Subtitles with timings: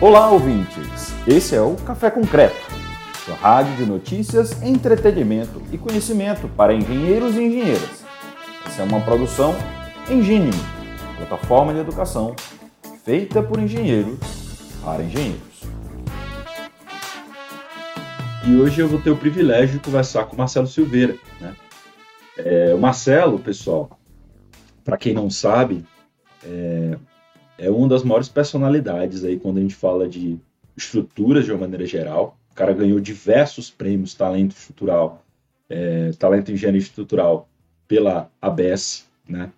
[0.00, 1.12] Olá, ouvintes!
[1.26, 2.54] Esse é o Café Concreto,
[3.24, 8.04] sua rádio de notícias, entretenimento e conhecimento para engenheiros e engenheiras.
[8.64, 9.56] Essa é uma produção
[10.08, 10.52] Engine,
[11.16, 12.36] plataforma de educação
[13.04, 14.20] feita por engenheiros
[14.84, 15.64] para engenheiros.
[18.46, 21.16] E hoje eu vou ter o privilégio de conversar com o Marcelo Silveira.
[21.40, 21.56] Né?
[22.36, 23.98] É, o Marcelo, pessoal,
[24.84, 25.84] para quem não sabe,
[26.44, 26.96] é,
[27.58, 30.38] é uma das maiores personalidades aí quando a gente fala de
[30.76, 32.38] estruturas de uma maneira geral.
[32.52, 35.24] O cara ganhou diversos prêmios talento estrutural,
[35.68, 37.48] é, talento engenharia estrutural
[37.86, 39.50] pela ABS, né?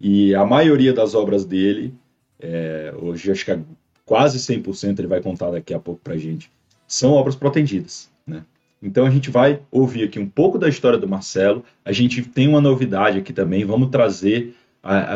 [0.00, 1.94] E a maioria das obras dele,
[2.40, 3.60] é, hoje acho que é
[4.04, 6.50] quase 100%, ele vai contar daqui a pouco para a gente,
[6.86, 8.44] são obras protendidas, né?
[8.82, 11.64] Então a gente vai ouvir aqui um pouco da história do Marcelo.
[11.84, 13.64] A gente tem uma novidade aqui também.
[13.64, 14.56] Vamos trazer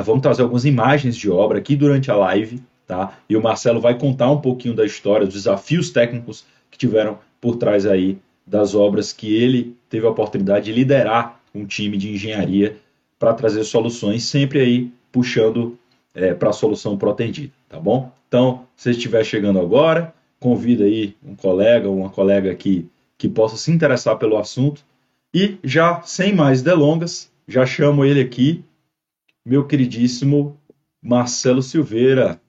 [0.05, 3.18] vamos trazer algumas imagens de obra aqui durante a live, tá?
[3.29, 7.57] E o Marcelo vai contar um pouquinho da história, dos desafios técnicos que tiveram por
[7.57, 12.77] trás aí das obras que ele teve a oportunidade de liderar um time de engenharia
[13.18, 15.79] para trazer soluções, sempre aí puxando
[16.15, 18.12] é, para a solução protendida, tá bom?
[18.29, 22.87] Então, se estiver chegando agora, convida aí um colega ou uma colega aqui
[23.18, 24.85] que possa se interessar pelo assunto.
[25.33, 28.65] E já sem mais delongas, já chamo ele aqui
[29.47, 30.61] meu queridíssimo
[31.01, 32.41] Marcelo Silveira.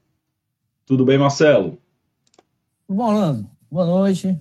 [0.83, 1.77] Tudo bem, Marcelo?
[2.89, 4.35] Bom, Orlando, boa noite.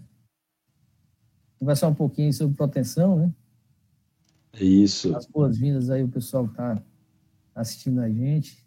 [1.59, 3.31] Conversar um pouquinho sobre proteção, né?
[4.59, 5.15] Isso.
[5.15, 6.83] As boas-vindas aí, o pessoal que está
[7.55, 8.67] assistindo a gente.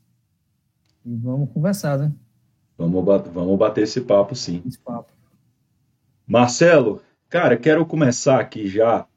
[1.04, 2.14] E vamos conversar, né?
[2.78, 4.62] Vamos, vamos bater esse papo, sim.
[4.68, 5.12] Esse papo.
[6.28, 9.08] Marcelo, cara, quero começar aqui já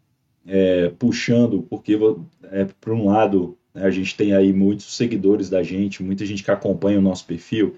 [0.47, 1.99] é, puxando, porque
[2.45, 3.59] é, por um lado?
[3.75, 7.77] A gente tem aí muitos seguidores da gente, muita gente que acompanha o nosso perfil,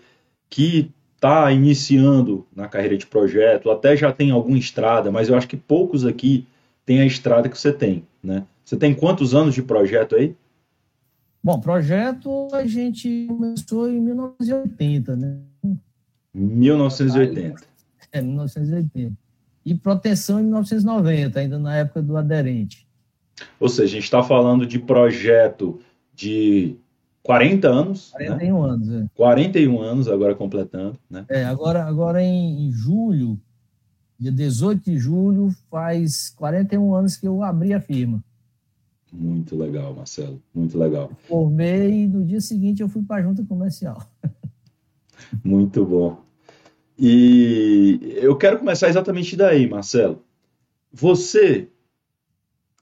[0.50, 5.49] que está iniciando na carreira de projeto, até já tem alguma estrada, mas eu acho
[5.49, 6.47] que poucos aqui
[6.84, 8.04] têm a estrada que você tem.
[8.22, 8.44] Né?
[8.65, 10.37] Você tem quantos anos de projeto aí?
[11.43, 15.38] Bom, projeto a gente começou em 1980, né?
[16.34, 17.62] 1980.
[18.10, 19.15] É, 1980.
[19.65, 22.87] E proteção em 1990, ainda na época do aderente.
[23.59, 25.81] Ou seja, a gente está falando de projeto
[26.15, 26.77] de
[27.22, 28.11] 40 anos.
[28.12, 28.71] 41 né?
[28.71, 29.06] anos, é.
[29.15, 31.25] 41 anos agora completando, né?
[31.28, 33.41] É, agora, agora em, em, julho,
[34.19, 38.22] dia 18 de julho, faz 41 anos que eu abri a firma.
[39.12, 41.11] Muito legal, Marcelo, muito legal.
[41.28, 44.03] Formei e no dia seguinte eu fui para a junta comercial.
[45.43, 46.22] muito bom.
[46.99, 50.22] E eu quero começar exatamente daí, Marcelo.
[50.93, 51.69] Você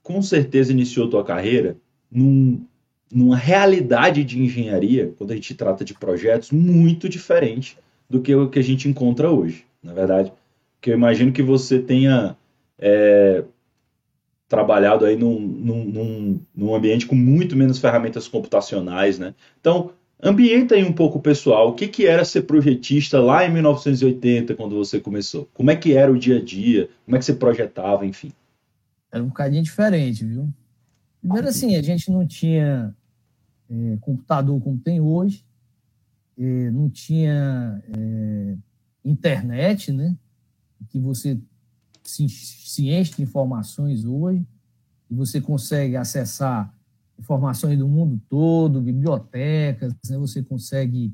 [0.03, 1.77] com certeza iniciou tua carreira
[2.11, 2.63] num,
[3.11, 7.77] numa realidade de engenharia, quando a gente trata de projetos, muito diferente
[8.09, 10.31] do que o que a gente encontra hoje, na verdade.
[10.75, 12.35] Porque eu imagino que você tenha
[12.77, 13.43] é,
[14.49, 19.33] trabalhado aí num, num, num, ambiente com muito menos ferramentas computacionais, né?
[19.59, 19.91] Então,
[20.21, 21.69] ambienta aí um pouco pessoal.
[21.69, 25.47] O que, que era ser projetista lá em 1980, quando você começou?
[25.53, 26.89] Como é que era o dia a dia?
[27.05, 28.31] Como é que você projetava, enfim?
[29.13, 30.51] Era um bocadinho diferente, viu?
[31.21, 32.95] Primeiro, assim, a gente não tinha
[33.69, 35.45] é, computador como tem hoje,
[36.35, 38.57] é, não tinha é,
[39.05, 40.17] internet, né?
[40.89, 41.39] Que você
[42.03, 44.43] se, se enche de informações hoje,
[45.11, 46.73] e você consegue acessar
[47.19, 50.17] informações do mundo todo, bibliotecas, né?
[50.17, 51.13] você consegue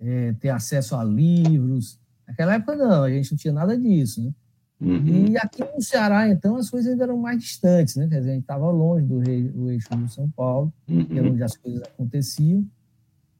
[0.00, 2.00] é, ter acesso a livros.
[2.26, 4.34] Naquela época, não, a gente não tinha nada disso, né?
[4.80, 5.28] Uhum.
[5.28, 8.06] E aqui no Ceará, então, as coisas ainda eram mais distantes, né?
[8.08, 11.04] Quer dizer, a gente estava longe do, rei, do eixo do São Paulo, uhum.
[11.04, 12.64] que era onde as coisas aconteciam.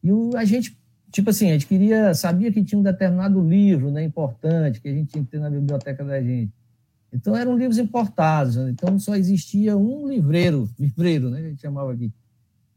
[0.03, 0.79] E o, a gente,
[1.13, 4.93] tipo assim, a gente queria, sabia que tinha um determinado livro né, importante que a
[4.93, 6.53] gente tinha que ter na biblioteca da gente.
[7.13, 8.57] Então, eram livros importados.
[8.57, 8.71] Né?
[8.71, 11.41] Então, só existia um livreiro, livreiro, né?
[11.41, 12.11] A gente chamava aqui,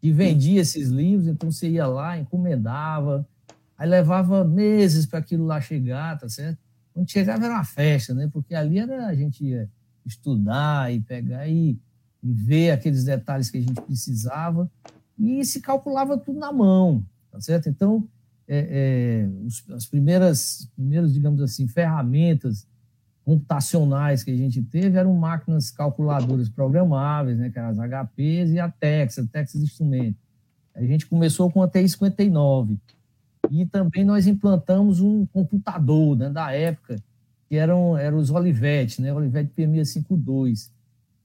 [0.01, 1.27] que vendia esses livros.
[1.27, 3.25] Então, você ia lá, encomendava,
[3.77, 6.59] aí levava meses para aquilo lá chegar, tá certo?
[7.00, 8.30] Quando chegava era uma festa, né?
[8.31, 9.69] Porque ali era a gente ia
[10.06, 11.80] estudar e pegar e,
[12.22, 14.69] e ver aqueles detalhes que a gente precisava
[15.18, 17.01] e se calculava tudo na mão,
[17.31, 17.69] tá certo?
[17.69, 18.06] Então,
[18.46, 22.68] é, é, os, as primeiras, digamos assim, ferramentas
[23.24, 28.60] computacionais que a gente teve eram máquinas calculadoras programáveis, né, que eram as HPs e
[28.60, 30.19] a Texas, Texas Instruments.
[30.75, 32.78] A gente começou com a TI-59,
[33.50, 36.97] e também nós implantamos um computador né, da época,
[37.47, 40.69] que eram, eram os Olivetti, né, Olivetti P652,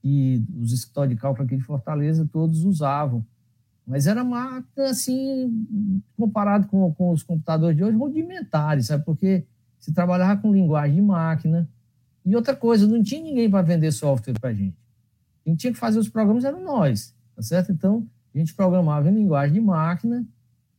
[0.00, 3.25] que os escritórios de cálculo aqui de Fortaleza todos usavam.
[3.87, 5.66] Mas era máquina, assim,
[6.16, 9.05] comparado com, com os computadores de hoje, rudimentares, sabe?
[9.05, 9.44] Porque
[9.78, 11.69] se trabalhava com linguagem de máquina.
[12.25, 14.76] E outra coisa, não tinha ninguém para vender software para a gente.
[15.44, 17.70] Quem tinha que fazer os programas eram nós, tá certo?
[17.70, 20.25] Então, a gente programava em linguagem de máquina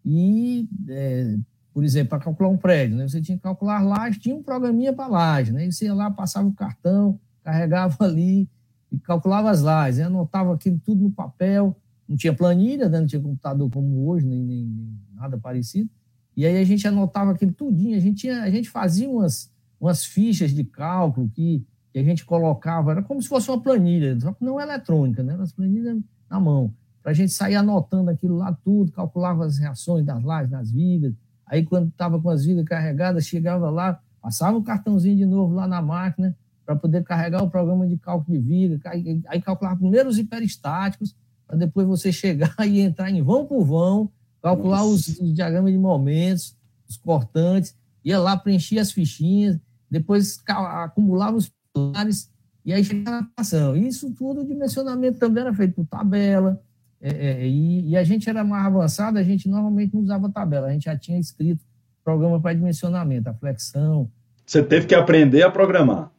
[0.05, 1.35] e, é,
[1.73, 3.07] por exemplo, para calcular um prédio, né?
[3.07, 5.65] você tinha que calcular laje, tinha um programinha para laje, né?
[5.65, 8.47] E você ia lá, passava o cartão, carregava ali
[8.91, 10.05] e calculava as lajes, né?
[10.05, 11.75] anotava aquilo tudo no papel,
[12.07, 12.99] não tinha planilha, né?
[12.99, 15.89] não tinha computador como hoje, nem, nem, nem, nada parecido.
[16.37, 20.05] E aí a gente anotava aquilo tudinho, a gente, tinha, a gente fazia umas, umas
[20.05, 24.33] fichas de cálculo que, que a gente colocava, era como se fosse uma planilha, só
[24.33, 25.35] que não eletrônica, né?
[25.39, 25.97] As planilhas
[26.29, 26.71] na mão
[27.05, 31.13] para a gente sair anotando aquilo lá tudo, calculava as reações das lajes, das vigas.
[31.45, 35.67] Aí, quando estava com as vigas carregadas, chegava lá, passava o cartãozinho de novo lá
[35.67, 36.35] na máquina
[36.65, 38.79] para poder carregar o programa de cálculo de viga.
[39.27, 41.15] Aí, calculava primeiro os hiperestáticos,
[41.45, 44.09] para depois você chegar e entrar em vão por vão,
[44.41, 46.57] calcular os, os, diagramas de momentos,
[46.89, 49.59] os cortantes, ia lá, preenchia as fichinhas,
[49.91, 52.31] depois acumulava os pilares,
[52.65, 53.75] e aí chegava na ação.
[53.75, 56.59] Isso tudo, o dimensionamento também era feito por tabela,
[57.01, 60.67] é, é, e, e, a gente era mais avançado, a gente normalmente não usava tabela,
[60.67, 61.63] a gente já tinha escrito
[62.03, 64.09] programa para dimensionamento, a flexão.
[64.45, 66.11] Você teve que aprender a programar.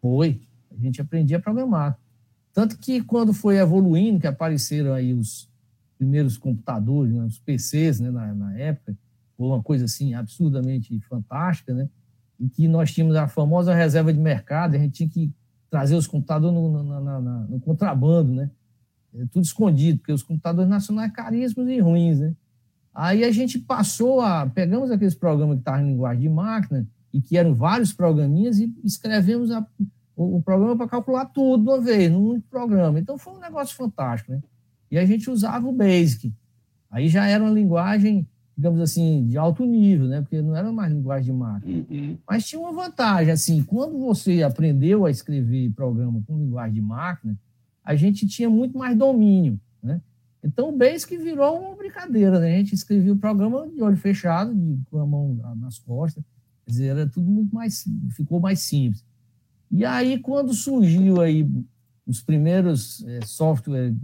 [0.00, 0.40] Foi,
[0.70, 1.98] a gente aprendia a programar.
[2.52, 5.48] Tanto que quando foi evoluindo, que apareceram aí os
[5.96, 8.96] primeiros computadores, né, os PCs né, na, na época,
[9.36, 11.88] foi uma coisa assim absurdamente fantástica, né?
[12.38, 15.32] E que nós tínhamos a famosa reserva de mercado, a gente tinha que
[15.70, 18.50] trazer os computadores no, no, no, no contrabando, né?
[19.14, 22.34] É tudo escondido, porque os computadores nacionais caríssimos e ruins, né?
[22.92, 24.46] Aí a gente passou a.
[24.46, 28.72] Pegamos aqueles programas que estavam em linguagem de máquina, e que eram vários programinhas, e
[28.82, 29.64] escrevemos a,
[30.16, 32.98] o, o, programa para calcular tudo de uma vez, num único programa.
[32.98, 34.42] Então foi um negócio fantástico, né?
[34.90, 36.32] E a gente usava o Basic.
[36.90, 38.26] Aí já era uma linguagem,
[38.56, 40.20] digamos assim, de alto nível, né?
[40.20, 41.84] Porque não era mais linguagem de máquina.
[41.88, 42.18] Uhum.
[42.28, 47.36] Mas tinha uma vantagem, assim, quando você aprendeu a escrever programa com linguagem de máquina,
[47.84, 49.60] a gente tinha muito mais domínio.
[49.82, 50.00] Né?
[50.42, 52.40] Então, o Basic virou uma brincadeira.
[52.40, 52.54] Né?
[52.54, 56.24] A gente escrevia o programa de olho fechado, de, com a mão nas costas.
[56.64, 59.04] Quer dizer, era tudo muito mais, ficou mais simples.
[59.70, 61.48] E aí, quando surgiu aí
[62.06, 63.94] os primeiros é, softwares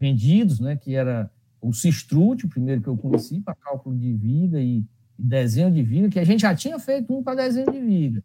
[0.00, 1.30] vendidos, né, que era
[1.60, 4.84] o Cistrut, o primeiro que eu conheci, para cálculo de viga e,
[5.18, 8.24] desenho de viga, que a gente já tinha feito um para desenho de viga.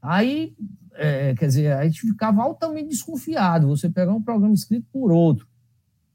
[0.00, 0.54] Aí
[0.96, 3.68] é, quer dizer, a gente ficava altamente desconfiado.
[3.68, 5.46] Você pegar um programa escrito por outro,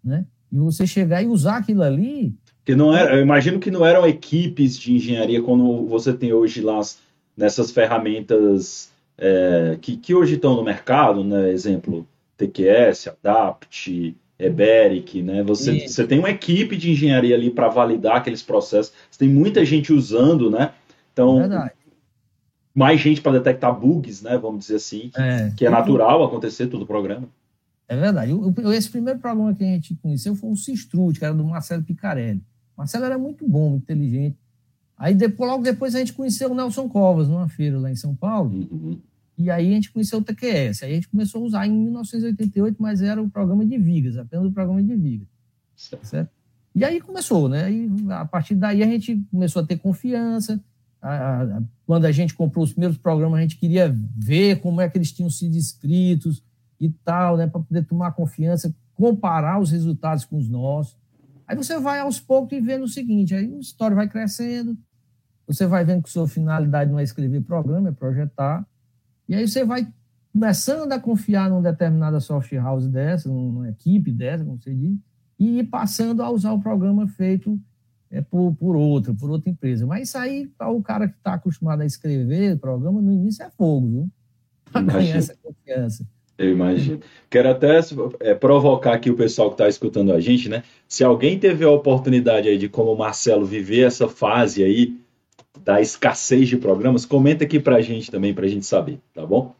[0.03, 0.25] né?
[0.51, 2.33] E você chegar e usar aquilo ali.
[2.65, 6.61] Que não era, eu imagino que não eram equipes de engenharia como você tem hoje
[6.61, 6.79] lá
[7.35, 11.51] nessas ferramentas é, que, que hoje estão no mercado, né?
[11.51, 15.43] Exemplo, TQS, Adapt, Eberic, né?
[15.43, 18.93] Você, você tem uma equipe de engenharia ali para validar aqueles processos.
[19.11, 20.71] Você tem muita gente usando, né?
[21.11, 21.78] Então, Verdade
[22.79, 24.37] mais gente para detectar bugs, né?
[24.37, 27.27] Vamos dizer assim, que é, que é natural acontecer todo o programa.
[27.89, 28.31] É verdade.
[28.73, 32.41] esse primeiro programa que a gente conheceu foi o Cistrut, que era do Marcelo Picarelli.
[32.77, 34.37] Marcelo era muito bom, muito inteligente.
[34.97, 38.15] Aí depois, logo depois a gente conheceu o Nelson Covas numa feira lá em São
[38.15, 38.67] Paulo.
[38.71, 38.97] Uhum.
[39.37, 40.83] E aí a gente conheceu o TQS.
[40.83, 44.45] Aí a gente começou a usar em 1988, mas era o programa de vigas, apenas
[44.45, 45.27] o programa de vigas.
[45.75, 46.05] Certo.
[46.05, 46.29] certo?
[46.73, 47.69] E aí começou, né?
[47.71, 50.61] E a partir daí a gente começou a ter confiança
[51.01, 54.97] a, quando a gente comprou os primeiros programas, a gente queria ver como é que
[54.97, 56.43] eles tinham sido escritos
[56.79, 60.97] e tal, né, para poder tomar confiança, comparar os resultados com os nossos.
[61.47, 64.77] Aí você vai aos poucos e vendo o seguinte, aí a história vai crescendo,
[65.47, 68.65] você vai vendo que sua finalidade não é escrever programa, é projetar,
[69.27, 69.87] e aí você vai
[70.31, 74.97] começando a confiar numa determinada software house dessa, numa equipe dessa, como você diz,
[75.39, 77.59] e passando a usar o programa feito
[78.11, 79.85] é por, por outra, por outra empresa.
[79.85, 83.87] Mas isso aí, o cara que está acostumado a escrever programa, no início é fogo,
[83.87, 84.09] viu?
[84.71, 86.07] Para ganhar essa confiança.
[86.37, 87.01] Eu imagino.
[87.29, 87.81] Quero até
[88.21, 90.63] é, provocar aqui o pessoal que está escutando a gente, né?
[90.87, 94.97] Se alguém teve a oportunidade aí de, como o Marcelo, viver essa fase aí
[95.65, 99.25] da escassez de programas, comenta aqui para a gente também, para a gente saber, tá
[99.25, 99.53] bom?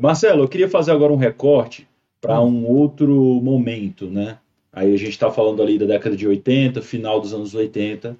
[0.00, 1.86] Marcelo, eu queria fazer agora um recorte
[2.18, 4.38] para um outro momento, né?
[4.72, 8.16] Aí a gente está falando ali da década de 80, final dos anos 80.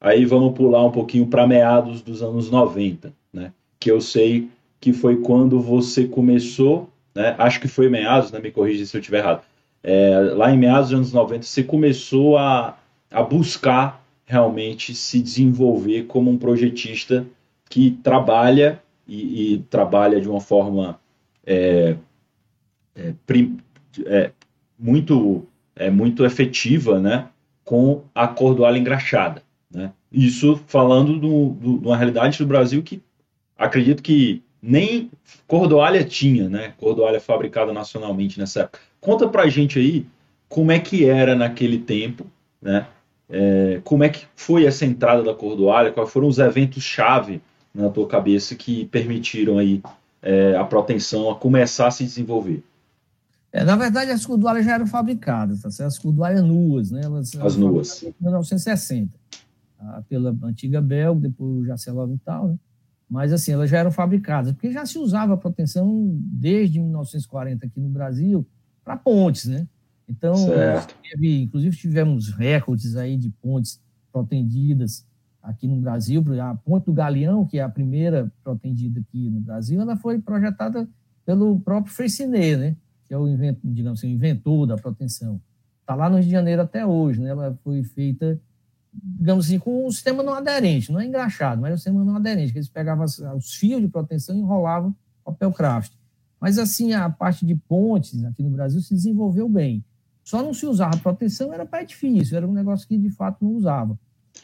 [0.00, 3.52] Aí vamos pular um pouquinho para meados dos anos 90, né?
[3.80, 4.48] Que eu sei
[4.80, 7.34] que foi quando você começou, né?
[7.38, 8.38] Acho que foi meados, né?
[8.38, 9.42] Me corrija se eu estiver errado.
[9.82, 12.78] É, lá em meados dos anos 90, você começou a,
[13.10, 17.26] a buscar realmente se desenvolver como um projetista
[17.68, 21.00] que trabalha e, e trabalha de uma forma
[21.44, 21.96] é,
[22.94, 23.58] é, prim,
[24.04, 24.32] é,
[24.78, 27.28] muito é, muito efetiva né,
[27.64, 29.42] com a cordoalha engraxada.
[29.70, 29.92] Né?
[30.10, 33.02] Isso falando de uma realidade do Brasil que
[33.56, 35.10] acredito que nem
[35.46, 36.74] cordoalha tinha, né?
[36.78, 38.80] Cordoalha fabricada nacionalmente nessa época.
[39.00, 40.06] Conta pra gente aí
[40.48, 42.26] como é que era naquele tempo,
[42.60, 42.86] né?
[43.28, 45.92] É, como é que foi essa entrada da cordoalha?
[45.92, 47.40] Quais foram os eventos-chave
[47.74, 49.82] na tua cabeça que permitiram aí
[50.22, 52.62] é, a proteção a começar a se desenvolver?
[53.52, 57.00] É, na verdade, as cordoalhas já eram fabricadas, tá as cordoalhas nuas, né?
[57.04, 58.02] Elas, as nuas.
[58.02, 59.16] Em 1960,
[59.78, 60.04] tá?
[60.08, 62.58] pela antiga Belga, depois o Jacelov e tal, né?
[63.08, 67.80] Mas, assim, elas já eram fabricadas, porque já se usava a proteção desde 1940 aqui
[67.80, 68.44] no Brasil
[68.84, 69.66] para pontes, né?
[70.08, 70.34] Então,
[71.02, 73.80] teve, inclusive tivemos recordes aí de pontes
[74.12, 75.04] protendidas
[75.42, 76.22] aqui no Brasil.
[76.40, 80.88] A Ponte do Galeão, que é a primeira protendida aqui no Brasil, ela foi projetada
[81.24, 82.76] pelo próprio Freycinet, né?
[83.06, 85.40] Que é o invento, digamos assim, inventor da proteção.
[85.80, 87.30] Está lá no Rio de Janeiro até hoje, né?
[87.30, 88.40] Ela foi feita,
[88.92, 92.16] digamos assim, com um sistema não aderente, não é engraxado, mas é um sistema não
[92.16, 94.94] aderente, que eles pegavam os fios de proteção e enrolavam
[95.24, 95.92] papel craft.
[96.40, 99.84] Mas assim, a parte de pontes aqui no Brasil se desenvolveu bem.
[100.22, 103.52] Só não se usava proteção, era para edifício, era um negócio que de fato não
[103.52, 103.96] usava.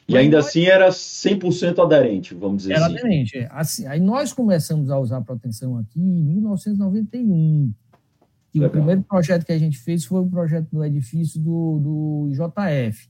[0.09, 0.47] E ainda nós...
[0.47, 2.95] assim era 100% aderente, vamos dizer era assim.
[2.95, 3.39] Era aderente.
[3.39, 3.49] É.
[3.51, 7.73] Assim, aí nós começamos a usar proteção aqui em 1991.
[8.55, 8.69] E Legal.
[8.69, 13.09] o primeiro projeto que a gente fez foi o projeto do edifício do, do IJF.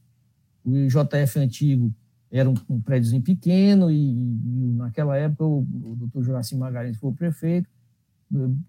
[0.65, 1.93] O IJF antigo
[2.31, 7.11] era um, um prédiozinho pequeno e, e, naquela época o, o doutor Juraci Magalhães foi
[7.11, 7.69] o prefeito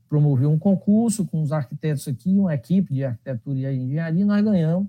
[0.10, 4.44] promoveu um concurso com os arquitetos aqui, uma equipe de arquitetura e engenharia, e nós
[4.44, 4.88] ganhamos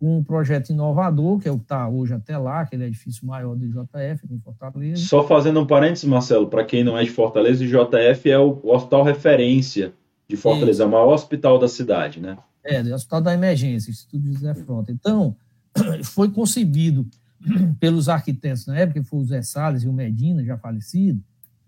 [0.00, 3.68] um projeto inovador, que é o que está hoje até lá, aquele edifício maior do
[3.68, 5.04] JF, aqui em Fortaleza.
[5.04, 8.58] Só fazendo um parênteses, Marcelo, para quem não é de Fortaleza, o JF é o
[8.64, 9.92] hospital referência
[10.30, 12.38] de Fortaleza, é o maior hospital da cidade, né?
[12.64, 14.92] É, o Hospital da Emergência, Instituto José Fronta.
[14.92, 15.36] Então,
[16.04, 17.06] foi concebido
[17.80, 21.20] pelos arquitetos na época, que foi o Zé Salles e o Medina, já falecido,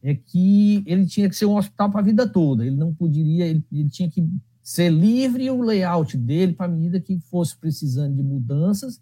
[0.02, 2.64] é que ele tinha que ser um hospital para a vida toda.
[2.64, 4.24] Ele não poderia, ele, ele tinha que
[4.62, 9.00] ser livre o layout dele para a medida que fosse precisando de mudanças,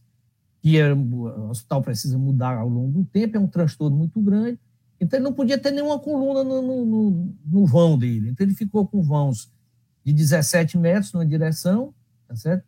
[0.62, 4.59] que era, o hospital precisa mudar ao longo do tempo, é um transtorno muito grande.
[5.00, 8.28] Então ele não podia ter nenhuma coluna no, no, no vão dele.
[8.28, 9.50] Então ele ficou com vãos
[10.04, 11.95] de 17 metros numa direção,
[12.28, 12.64] tá certo?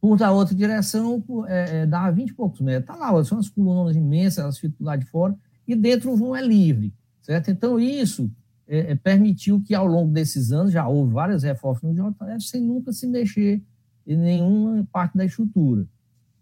[0.00, 2.86] Por da outra direção, é, é, dava 20 e poucos metros.
[2.86, 6.36] Tá lá, são as colunas imensas, elas ficam lá de fora, e dentro o vão
[6.36, 6.94] é livre.
[7.22, 7.50] Certo?
[7.50, 8.30] Então, isso
[8.68, 12.60] é, é, permitiu que, ao longo desses anos, já houve várias reformas no JF sem
[12.60, 13.60] nunca se mexer
[14.06, 15.88] em nenhuma parte da estrutura.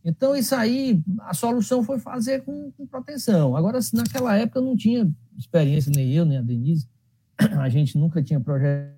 [0.04, 3.56] Então, isso aí, a solução foi fazer com, com proteção.
[3.56, 6.86] Agora, naquela época, não tinha experiência, nem eu, nem a Denise,
[7.38, 8.94] a gente nunca tinha projeto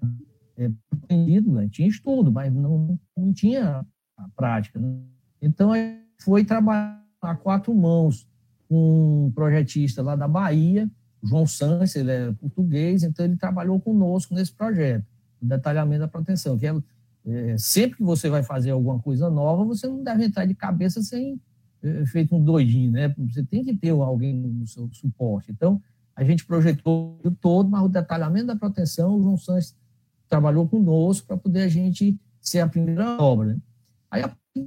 [0.57, 0.69] é,
[1.41, 1.69] né?
[1.71, 3.85] tinha estudo, mas não, não tinha
[4.17, 4.79] a prática.
[4.79, 4.99] Né?
[5.41, 5.73] Então,
[6.21, 8.27] foi trabalhar a quatro mãos
[8.69, 10.91] com um projetista lá da Bahia,
[11.23, 15.05] João Santos, ele é português, então ele trabalhou conosco nesse projeto,
[15.41, 16.75] o detalhamento da proteção, que é,
[17.27, 21.03] é, sempre que você vai fazer alguma coisa nova, você não deve entrar de cabeça
[21.03, 21.41] sem
[21.83, 23.13] é, feito um doidinho, né?
[23.19, 25.51] Você tem que ter alguém no seu suporte.
[25.51, 25.83] Então,
[26.15, 29.75] a gente projetou todo, mas o detalhamento da proteção, o João Santos
[30.29, 33.55] trabalhou conosco para poder a gente ser a primeira obra.
[33.55, 33.61] Né?
[34.11, 34.25] Aí,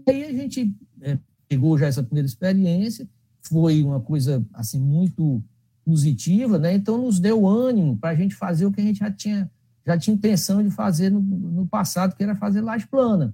[0.08, 3.08] aí a gente é, pegou já essa primeira experiência,
[3.42, 5.42] foi uma coisa assim muito
[5.84, 6.74] positiva, né?
[6.74, 9.50] Então nos deu ânimo para a gente fazer o que a gente já tinha
[9.90, 13.34] já tinha intenção de fazer no, no passado, que era fazer laje plana.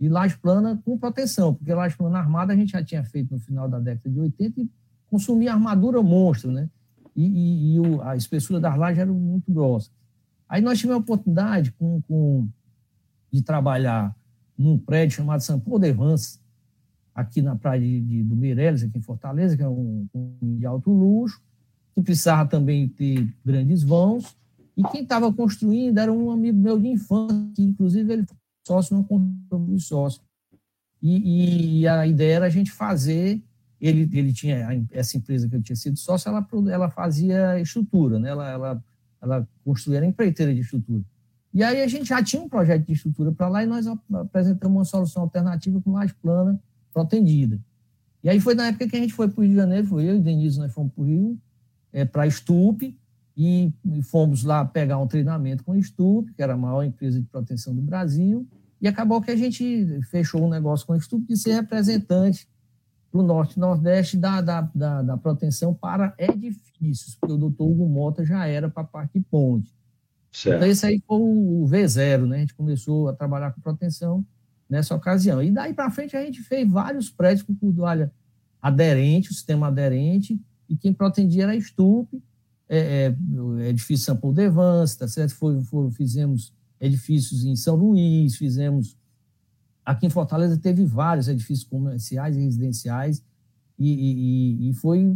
[0.00, 3.40] E laje plana com proteção, porque laje plana armada a gente já tinha feito no
[3.40, 4.70] final da década de 80 e
[5.08, 6.68] consumia armadura monstro, né?
[7.14, 9.90] E, e, e o, a espessura das lajes era muito grossa.
[10.48, 12.48] Aí nós tivemos a oportunidade com, com,
[13.32, 14.14] de trabalhar
[14.58, 16.40] num prédio chamado São Paulo de Vance,
[17.14, 20.66] aqui na praia de, de, do Meireles, aqui em Fortaleza, que é um, um de
[20.66, 21.40] alto luxo,
[21.94, 24.36] que precisava também ter grandes vãos.
[24.76, 28.94] E quem estava construindo era um amigo meu de infância, que inclusive ele foi sócio,
[28.94, 30.20] não construiu sócio.
[31.02, 33.42] E, e, a ideia era a gente fazer.
[33.80, 38.30] Ele, ele tinha essa empresa que eu tinha sido sócio, ela, ela fazia estrutura, né?
[38.30, 38.84] ela, ela,
[39.20, 41.04] ela construía era empreiteira de estrutura.
[41.52, 44.76] E aí a gente já tinha um projeto de estrutura para lá e nós apresentamos
[44.76, 46.60] uma solução alternativa com mais plana
[46.92, 47.58] protendida.
[48.22, 50.04] E aí foi na época que a gente foi para o Rio de Janeiro, foi
[50.04, 51.38] eu e Denise, nós fomos para o Rio,
[51.92, 52.26] é, para a
[53.36, 53.70] e,
[54.02, 57.74] fomos lá pegar um treinamento com a Stup, que era a maior empresa de proteção
[57.74, 58.46] do Brasil,
[58.80, 62.48] e acabou que a gente fechou um negócio com a Stup de ser representante
[63.10, 67.66] para o Norte e Nordeste da, da, da, da, proteção para edifícios, porque o doutor
[67.66, 69.74] Hugo Mota já era para a parte de ponte.
[70.32, 70.56] Certo.
[70.56, 72.36] Então, esse aí foi o V0, né?
[72.36, 74.24] A gente começou a trabalhar com proteção
[74.68, 75.42] nessa ocasião.
[75.42, 78.12] E daí para frente a gente fez vários prédios com cordoalha
[78.60, 80.38] aderente, o sistema aderente,
[80.68, 82.08] e quem protendia era a Stup,
[82.68, 83.14] é,
[83.58, 85.34] é, edifício São Paulo Devance, tá certo?
[85.34, 88.96] Foi, fizemos edifícios em São Luís, fizemos.
[89.84, 93.24] Aqui em Fortaleza teve vários edifícios comerciais e residenciais,
[93.78, 95.14] e, e, e, foi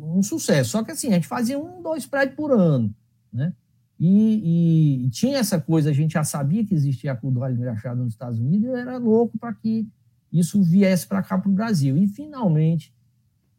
[0.00, 0.70] um sucesso.
[0.70, 2.94] Só que assim, a gente fazia um, dois prédios por ano,
[3.32, 3.54] né?
[3.98, 8.14] E, e tinha essa coisa, a gente já sabia que existia a cultura engraxada nos
[8.14, 9.88] Estados Unidos, eu era louco para que
[10.32, 11.96] isso viesse para cá, para o Brasil.
[11.96, 12.92] E, finalmente,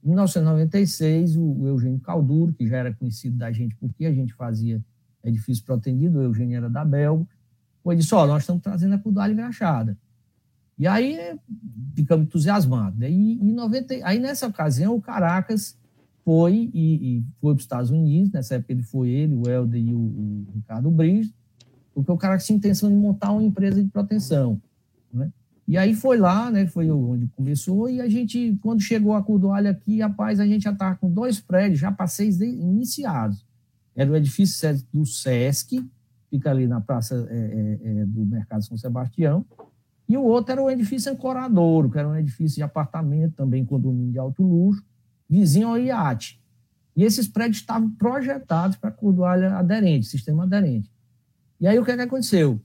[0.04, 4.84] em 1996, o Eugênio Calduro, que já era conhecido da gente porque a gente fazia
[5.24, 7.26] edifício protegido, o Eugênio era da Belga,
[7.82, 9.98] foi disse, ó, oh, nós estamos trazendo a Cudalha engraxada.
[10.78, 11.38] E aí
[11.96, 13.00] ficamos entusiasmados.
[13.02, 15.78] E, em 90, aí nessa ocasião o Caracas
[16.26, 19.82] foi e, e foi para os Estados Unidos, nessa época ele foi ele, o Helder
[19.82, 21.34] e o, o Ricardo Briggs,
[21.94, 24.62] porque o Caracas tinha intenção de montar uma empresa de proteção.
[25.14, 25.32] Né?
[25.68, 26.68] E aí foi lá, né?
[26.68, 30.72] Foi onde começou, e a gente, quando chegou a Cordoalha aqui, rapaz, a gente já
[30.72, 33.46] estava com dois prédios, já para seis iniciados.
[33.96, 35.86] Era o edifício do SESC,
[36.30, 39.46] fica ali na praça é, é, é, do Mercado São Sebastião,
[40.08, 44.12] e o outro era o edifício Ancoradouro, que era um edifício de apartamento, também condomínio
[44.12, 44.84] de alto luxo,
[45.30, 46.42] vizinho ao iate.
[46.96, 50.92] E esses prédios estavam projetados para Cordoalha aderente, sistema aderente.
[51.60, 52.60] E aí o que, é que aconteceu?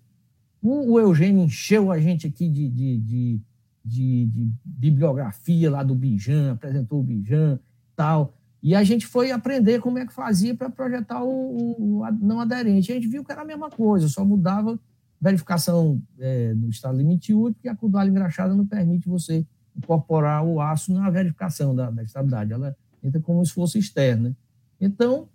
[0.63, 3.41] O, Eugênio encheu a gente aqui de, de, de,
[3.85, 7.59] de, de bibliografia lá do Bijan, apresentou o Bijan
[7.95, 8.35] tal.
[8.61, 12.91] E a gente foi aprender como é que fazia para projetar o, o, não aderente.
[12.91, 14.79] A gente viu que era a mesma coisa, só mudava
[15.21, 19.47] verificação é, estado limite útil, porque a cudalha engraxada não permite você
[19.77, 22.53] incorporar o aço na verificação da, da estabilidade.
[22.53, 24.37] Ela entra como se fosse externa.
[24.81, 25.29] Então,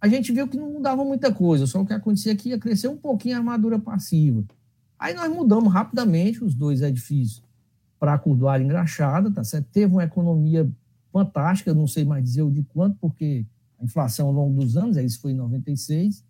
[0.00, 2.58] a gente viu que não mudava muita coisa, só o que acontecia é que ia
[2.58, 4.44] crescer um pouquinho a armadura passiva.
[4.98, 7.42] Aí nós mudamos rapidamente os dois edifícios
[7.98, 9.66] para a Curdoária engraxada, tá certo?
[9.72, 10.68] Teve uma economia
[11.12, 13.46] fantástica, não sei mais dizer o de quanto, porque
[13.78, 16.24] a inflação ao longo dos anos, isso foi em 96,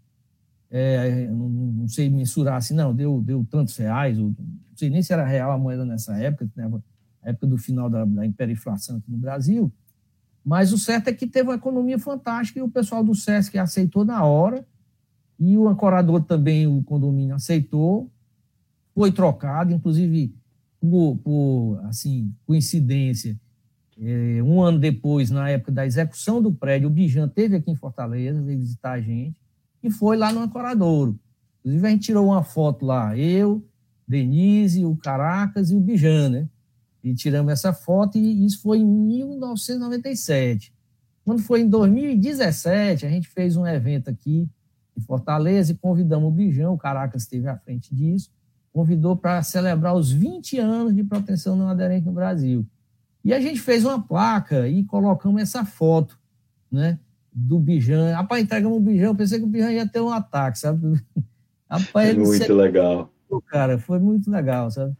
[0.70, 5.02] é, não, não, sei mensurar assim, não, deu, deu tantos reais, ou, não sei nem
[5.02, 6.70] se era real a moeda nessa época, né,
[7.22, 9.72] época do final da, da hiperinflação aqui no Brasil,
[10.44, 14.04] mas o certo é que teve uma economia fantástica e o pessoal do SESC aceitou
[14.04, 14.66] na hora,
[15.38, 18.10] e o ancorador também, o condomínio aceitou,
[18.98, 20.34] foi trocado, inclusive
[20.80, 23.38] por, por assim, coincidência,
[23.96, 27.76] é, um ano depois, na época da execução do prédio, o Bijan teve aqui em
[27.76, 29.40] Fortaleza, veio visitar a gente,
[29.84, 31.16] e foi lá no Ancoradouro.
[31.60, 33.64] Inclusive, a gente tirou uma foto lá, eu,
[34.06, 36.48] Denise, o Caracas e o Bijan, né?
[37.04, 40.74] E tiramos essa foto, e isso foi em 1997.
[41.24, 44.48] Quando foi em 2017, a gente fez um evento aqui
[44.96, 48.36] em Fortaleza e convidamos o Bijão, o Caracas esteve à frente disso,
[48.72, 52.66] convidou para celebrar os 20 anos de proteção não aderente no Brasil.
[53.24, 56.18] E a gente fez uma placa e colocamos essa foto,
[56.70, 56.98] né?
[57.32, 58.14] Do Bijan.
[58.14, 61.00] Rapaz, entregamos o Bijan, eu pensei que o Bijan ia ter um ataque, sabe?
[61.68, 63.12] Rapaz, muito legal.
[63.48, 64.96] Cara, foi muito legal, sabe?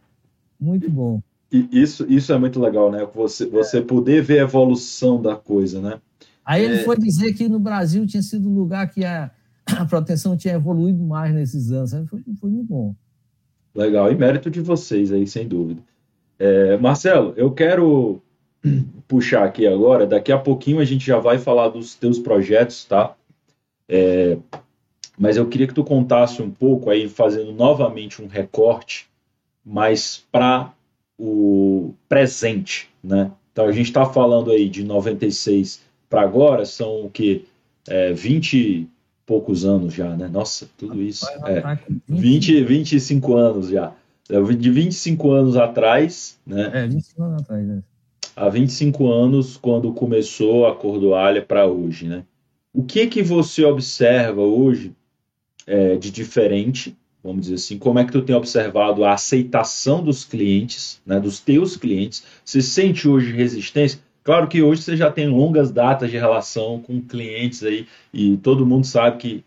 [0.59, 1.21] Muito bom.
[1.51, 3.07] E isso, isso é muito legal, né?
[3.15, 3.81] Você, você é.
[3.81, 5.99] poder ver a evolução da coisa, né?
[6.45, 6.83] Aí ele é...
[6.83, 9.31] foi dizer que no Brasil tinha sido um lugar que a,
[9.65, 11.91] a proteção tinha evoluído mais nesses anos.
[12.07, 12.95] Foi, foi muito bom.
[13.73, 15.81] Legal, e mérito de vocês aí, sem dúvida.
[16.37, 18.21] É, Marcelo, eu quero
[19.07, 23.15] puxar aqui agora, daqui a pouquinho a gente já vai falar dos teus projetos, tá?
[23.87, 24.37] É,
[25.17, 29.09] mas eu queria que tu contasse um pouco aí, fazendo novamente um recorte,
[29.65, 30.73] mas para
[31.17, 33.31] o presente, né?
[33.51, 37.45] Então a gente está falando aí de 96 para agora, são o que?
[37.87, 38.87] É, 20
[39.29, 40.27] poucos anos já, né?
[40.27, 41.23] Nossa, tudo isso.
[41.45, 43.93] É, 20, 25 anos já.
[44.27, 46.71] É, de 25 anos atrás, né?
[46.73, 47.83] É, 25 anos atrás, né?
[48.35, 52.23] Há 25 anos, quando começou a Cordoalha para hoje, né?
[52.73, 54.93] O que que você observa hoje
[55.67, 60.25] é, de diferente, vamos dizer assim, como é que tu tem observado a aceitação dos
[60.25, 62.23] clientes, né, dos teus clientes?
[62.43, 63.99] Você sente hoje resistência?
[64.29, 68.63] Claro que hoje você já tem longas datas de relação com clientes aí e todo
[68.63, 69.43] mundo sabe que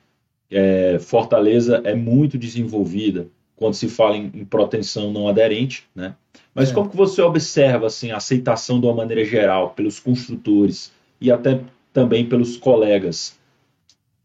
[0.50, 6.16] é, Fortaleza é muito desenvolvida quando se fala em, em proteção não aderente, né?
[6.52, 6.74] Mas é.
[6.74, 10.90] como que você observa assim a aceitação de uma maneira geral pelos construtores
[11.20, 11.60] e até
[11.92, 13.38] também pelos colegas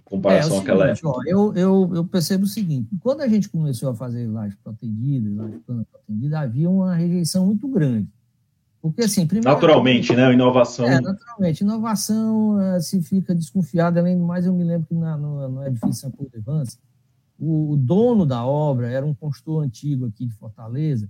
[0.02, 1.08] em comparação é, é àquela época?
[1.08, 5.44] Ó, eu, eu, eu, percebo o seguinte: quando a gente começou a fazer laje protegida,
[5.44, 8.10] laje plana protegida, havia uma rejeição muito grande.
[8.82, 9.50] Porque, assim, primeiro.
[9.50, 10.32] Naturalmente, né?
[10.32, 10.86] Inovação.
[10.86, 11.62] É, naturalmente.
[11.62, 15.66] Inovação, eh, se fica desconfiado, além do mais, eu me lembro que na, no, no
[15.66, 16.80] edifício São Evans,
[17.40, 21.10] o, o, dono da obra era um construtor antigo aqui de Fortaleza,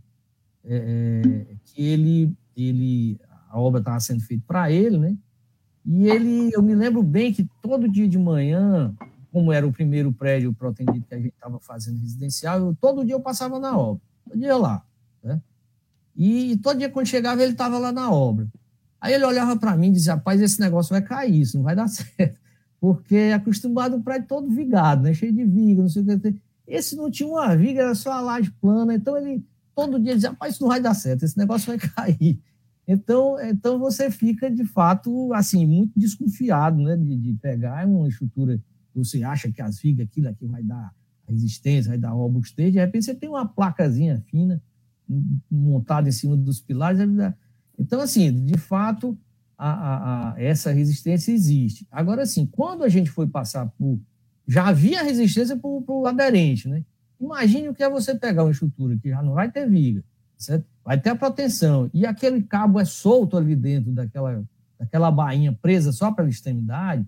[0.64, 5.18] é, que ele, ele, a obra estava sendo feita para ele, né?
[5.86, 8.94] E ele, eu me lembro bem que todo dia de manhã,
[9.32, 13.16] como era o primeiro prédio protendido que a gente estava fazendo residencial, eu, todo dia
[13.16, 14.84] eu passava na obra, todo dia lá.
[15.24, 15.42] Né?
[16.18, 18.48] E todo dia quando chegava ele estava lá na obra.
[19.00, 21.76] Aí ele olhava para mim e dizia, rapaz, esse negócio vai cair, isso não vai
[21.76, 22.40] dar certo.
[22.82, 25.14] Porque é acostumado um prédio todo vigado, né?
[25.14, 26.36] cheio de viga, não sei o que.
[26.68, 28.96] Esse não tinha uma viga, era só a laje plana.
[28.96, 32.40] Então ele todo dia dizia, rapaz, isso não vai dar certo, esse negócio vai cair.
[32.88, 38.58] Então, então você fica, de fato, assim, muito desconfiado né, de, de pegar uma estrutura
[38.58, 40.92] que você acha que as vigas, aquilo aqui vai dar
[41.28, 44.62] resistência, vai dar robustez, de repente você tem uma placazinha fina
[45.50, 47.00] montada em cima dos pilares.
[47.78, 49.18] Então, assim, de fato,
[49.58, 51.88] a, a, a, essa resistência existe.
[51.92, 54.00] Agora, assim, quando a gente foi passar por.
[54.48, 56.86] Já havia resistência para o aderente, né?
[57.20, 60.04] Imagine o que é você pegar uma estrutura que já não vai ter viga,
[60.38, 60.66] certo?
[60.86, 64.42] vai ter a proteção, e aquele cabo é solto ali dentro daquela,
[64.80, 67.06] daquela bainha presa só para a extremidade,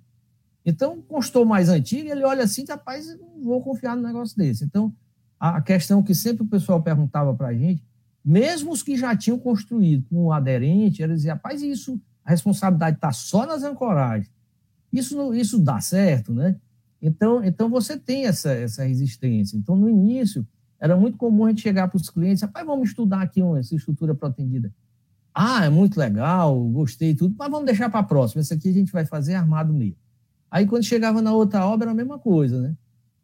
[0.66, 4.64] então, constou mais antigo, ele olha assim, rapaz, não vou confiar no negócio desse.
[4.64, 4.94] Então,
[5.40, 7.84] a questão que sempre o pessoal perguntava para a gente,
[8.30, 12.98] mesmo os que já tinham construído com o aderente, eles diziam, rapaz, isso, a responsabilidade
[12.98, 14.32] está só nas ancoragens.
[14.94, 16.56] Isso, isso dá certo, né?
[17.02, 19.58] Então, então você tem essa, essa resistência.
[19.58, 20.46] Então, no início,
[20.80, 23.74] era muito comum a gente chegar para os clientes, rapaz, vamos estudar aqui uma, essa
[23.74, 24.72] estrutura protendida.
[25.34, 28.42] Ah, é muito legal, gostei tudo, mas vamos deixar para a próxima.
[28.42, 29.98] Esse aqui a gente vai fazer armado mesmo.
[30.52, 32.76] Aí, quando chegava na outra obra, era a mesma coisa, né?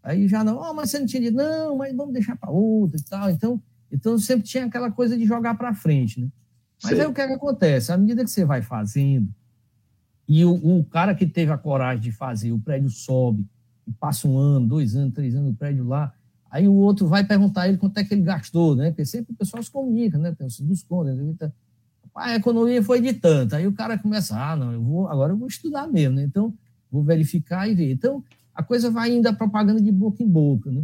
[0.01, 2.97] Aí já não, oh, mas você não tinha dito, não, mas vamos deixar para outra
[2.97, 3.29] e tal.
[3.29, 3.61] Então,
[3.95, 6.27] então, sempre tinha aquela coisa de jogar para frente, né?
[6.83, 7.01] Mas Sim.
[7.01, 7.91] aí o que, é que acontece?
[7.91, 9.33] À medida que você vai fazendo,
[10.27, 13.47] e o, o cara que teve a coragem de fazer, o prédio sobe,
[13.87, 16.13] e passa um ano, dois anos, três anos, o prédio lá.
[16.51, 18.89] Aí o outro vai perguntar a ele quanto é que ele gastou, né?
[18.89, 20.33] Porque sempre o pessoal se comunica, né?
[20.33, 21.15] Tem os descontos.
[21.15, 21.23] Né?
[21.23, 21.51] Então,
[22.15, 23.55] a economia foi de tanto.
[23.55, 26.23] Aí o cara começa, ah, não, eu vou, agora eu vou estudar mesmo, né?
[26.23, 26.53] Então,
[26.91, 27.91] vou verificar e ver.
[27.91, 30.83] Então, a coisa vai indo a propaganda de boca em boca, né?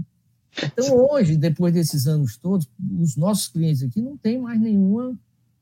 [0.63, 5.17] Então, hoje, depois desses anos todos, os nossos clientes aqui não têm mais nenhuma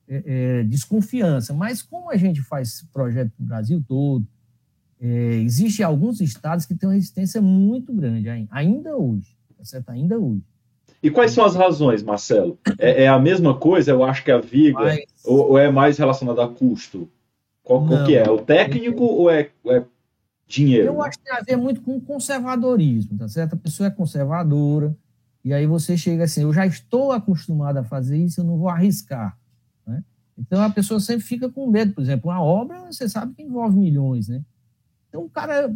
[0.08, 1.54] é, é, desconfiança.
[1.54, 4.25] Mas como a gente faz projeto para o Brasil todo,
[5.02, 9.89] é, Existem alguns estados que têm uma resistência muito grande, ainda hoje, tá certo?
[9.89, 10.43] Ainda hoje.
[11.02, 12.60] E quais são as razões, Marcelo?
[12.78, 15.06] É, é a mesma coisa, eu acho que a viga, Mas...
[15.23, 17.10] ou, ou, é mais relacionada a custo?
[17.63, 18.30] Qual, qual que é?
[18.30, 19.84] O técnico ou é, é,
[20.49, 20.88] dinheiro?
[20.88, 23.53] Eu acho que tem a ver muito com conservadorismo, tá certo?
[23.53, 24.93] A pessoa é conservadora,
[25.45, 28.67] e aí você chega assim, eu já estou acostumado a fazer isso, eu não vou
[28.67, 29.38] arriscar.
[29.88, 30.03] Né?
[30.38, 31.93] Então a pessoa sempre fica com medo.
[31.93, 34.41] Por exemplo, uma obra, você sabe que envolve milhões, né?
[35.07, 35.73] Então, um cara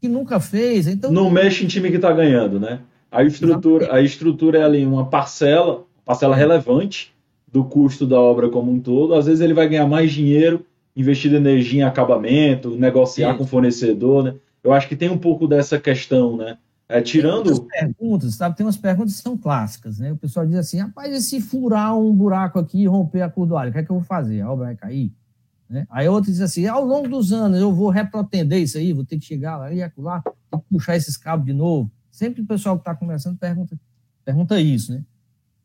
[0.00, 0.86] que nunca fez.
[0.86, 2.80] Então, não mexe em time que está ganhando, né?
[3.10, 7.12] A estrutura, a estrutura é ali uma parcela, parcela relevante
[7.50, 9.14] do custo da obra como um todo.
[9.14, 10.64] Às vezes ele vai ganhar mais dinheiro,
[10.96, 13.38] investir energia em acabamento, negociar Isso.
[13.38, 14.34] com fornecedor, né?
[14.62, 16.58] Eu acho que tem um pouco dessa questão, né?
[16.88, 17.58] É, tirando.
[17.60, 18.56] Tem perguntas, sabe?
[18.56, 20.12] Tem umas perguntas que são clássicas, né?
[20.12, 23.70] O pessoal diz assim: rapaz, e se furar um buraco aqui e romper a cordoalha,
[23.70, 24.40] o que é que eu vou fazer?
[24.40, 25.12] A obra vai cair?
[25.70, 25.86] Né?
[25.88, 29.16] Aí outro diz assim, ao longo dos anos eu vou reprotender isso aí, vou ter
[29.18, 30.20] que chegar lá e acular,
[30.68, 31.88] puxar esses cabos de novo.
[32.10, 33.78] Sempre o pessoal que está começando pergunta,
[34.24, 35.04] pergunta isso, né?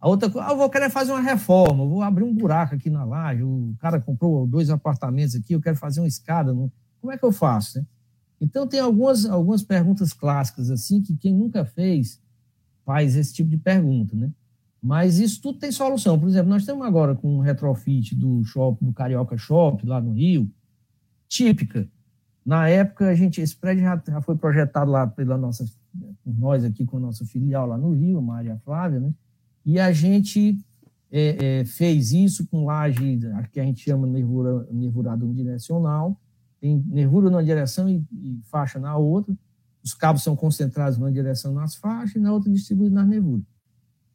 [0.05, 2.91] A outra coisa, ah, eu vou querer fazer uma reforma, vou abrir um buraco aqui
[2.91, 6.53] na laje, o cara comprou dois apartamentos aqui, eu quero fazer uma escada,
[7.01, 7.87] como é que eu faço, né?
[8.39, 12.21] Então tem algumas, algumas perguntas clássicas assim que quem nunca fez
[12.85, 14.29] faz esse tipo de pergunta, né?
[14.79, 16.19] Mas isso tudo tem solução.
[16.19, 20.11] Por exemplo, nós estamos agora com um retrofit do shopping, do Carioca Shopping, lá no
[20.11, 20.47] Rio,
[21.27, 21.89] típica.
[22.45, 25.65] Na época, a gente, esse prédio já, já foi projetado lá pela nossa,
[26.23, 29.11] por nós aqui com a nossa filial lá no Rio, a Maria Flávia, né?
[29.65, 30.57] E a gente
[31.11, 33.19] é, é, fez isso com laje,
[33.51, 36.19] que a gente chama nervura, nervurado unidirecional,
[36.59, 39.35] tem nervura numa direção e, e, faixa na outra.
[39.83, 43.45] Os cabos são concentrados numa direção nas faixas e na outra distribuídos nas nervuras.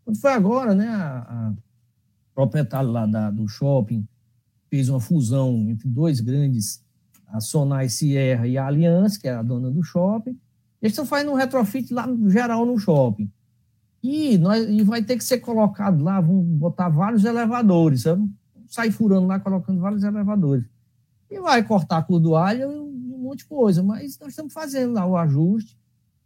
[0.04, 1.54] Quando foi agora, né, a, a
[2.34, 4.06] proprietária lá da, do shopping
[4.68, 6.82] fez uma fusão entre dois grandes,
[7.28, 10.38] a Sonai Sierra e a Aliança, que é a dona do shopping.
[10.82, 13.30] Eles estão fazendo um retrofit lá no geral no shopping.
[14.02, 18.28] E, nós, e vai ter que ser colocado lá, vão botar vários elevadores, sabe?
[18.66, 20.64] Sair furando lá, colocando vários elevadores.
[21.30, 23.82] E vai cortar a cordoalha e um monte de coisa.
[23.82, 25.78] Mas nós estamos fazendo lá o ajuste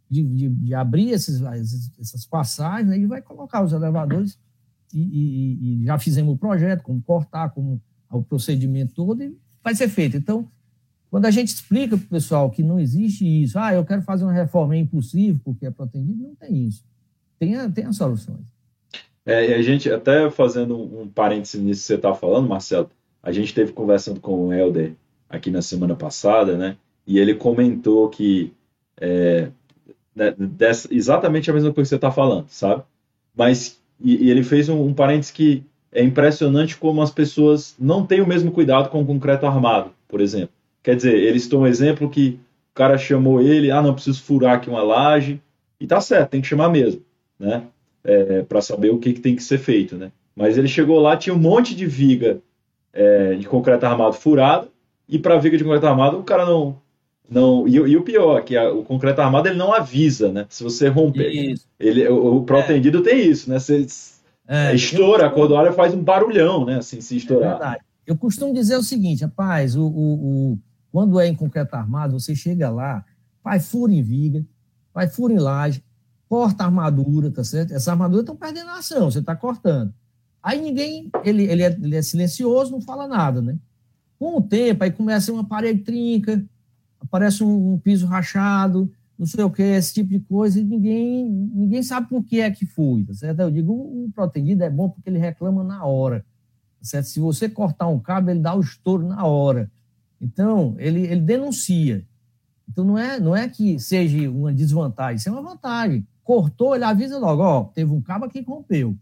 [0.09, 1.43] de, de, de abrir esses,
[1.99, 4.39] essas passagens, né, e vai colocar os elevadores
[4.93, 9.75] e, e, e, já fizemos o projeto, como cortar, como o procedimento todo, e vai
[9.75, 10.17] ser feito.
[10.17, 10.49] Então,
[11.11, 14.25] quando a gente explica para o pessoal que não existe isso, ah, eu quero fazer
[14.25, 16.85] uma reforma, é impossível porque é protegido, não tem isso.
[17.39, 18.41] Tem, tem as soluções.
[19.27, 22.91] É, a gente, até fazendo um parênteses nisso que você está falando, Marcelo,
[23.23, 24.93] a gente esteve conversando com o Helder
[25.29, 26.77] aqui na semana passada, né?
[27.07, 28.53] E ele comentou que
[29.01, 29.49] é,
[30.15, 32.83] né, dessa, exatamente a mesma coisa que você está falando, sabe?
[33.35, 38.05] Mas e, e ele fez um, um parênteses que é impressionante como as pessoas não
[38.05, 40.55] têm o mesmo cuidado com o concreto armado, por exemplo.
[40.83, 42.39] Quer dizer, eles estão um exemplo que
[42.73, 45.41] o cara chamou ele, ah, não preciso furar aqui uma laje,
[45.81, 47.01] e tá certo, tem que chamar mesmo,
[47.45, 47.63] né?
[48.03, 50.11] É, para saber o que, que tem que ser feito, né?
[50.37, 52.41] Mas ele chegou lá, tinha um monte de viga
[52.93, 54.69] é, de concreto armado furado,
[55.09, 56.77] e para viga de concreto armado o cara não.
[57.31, 60.47] não e, e o pior, que a, o concreto armado ele não avisa, né?
[60.49, 61.31] Se você romper.
[61.31, 61.67] Isso.
[61.79, 63.03] Ele, o, o protendido é.
[63.03, 63.59] tem isso, né?
[63.59, 63.87] Você
[64.47, 65.27] é, estoura, costumo...
[65.27, 66.79] a cordoalha faz um barulhão, né?
[66.79, 67.47] Assim, se estourar.
[67.47, 67.85] É verdade.
[68.07, 70.59] Eu costumo dizer o seguinte, rapaz, o, o, o,
[70.93, 73.03] quando é em concreto armado, você chega lá,
[73.43, 74.45] vai fura em viga,
[74.93, 75.83] vai fura em laje,
[76.35, 77.73] corta a armadura, tá certo?
[77.73, 79.95] Essa armadura está perdendo a ação, você está cortando.
[80.43, 83.57] Aí ninguém, ele, ele, é, ele é silencioso, não fala nada, né?
[84.19, 86.45] Com o tempo, aí começa uma parede trinca,
[87.01, 91.25] aparece um, um, piso rachado, não sei o que, esse tipo de coisa, e ninguém,
[91.25, 93.39] ninguém sabe por que é que foi, tá certo?
[93.39, 96.19] Eu digo, o protegido é bom porque ele reclama na hora,
[96.81, 97.07] tá certo?
[97.07, 99.71] Se você cortar um cabo, ele dá o estouro na hora.
[100.21, 102.05] Então, ele, ele denuncia.
[102.69, 106.05] Então, não é, não é que seja uma desvantagem, isso é uma vantagem.
[106.25, 108.97] Cortou, ele avisa logo, ó, teve um cabo que rompeu.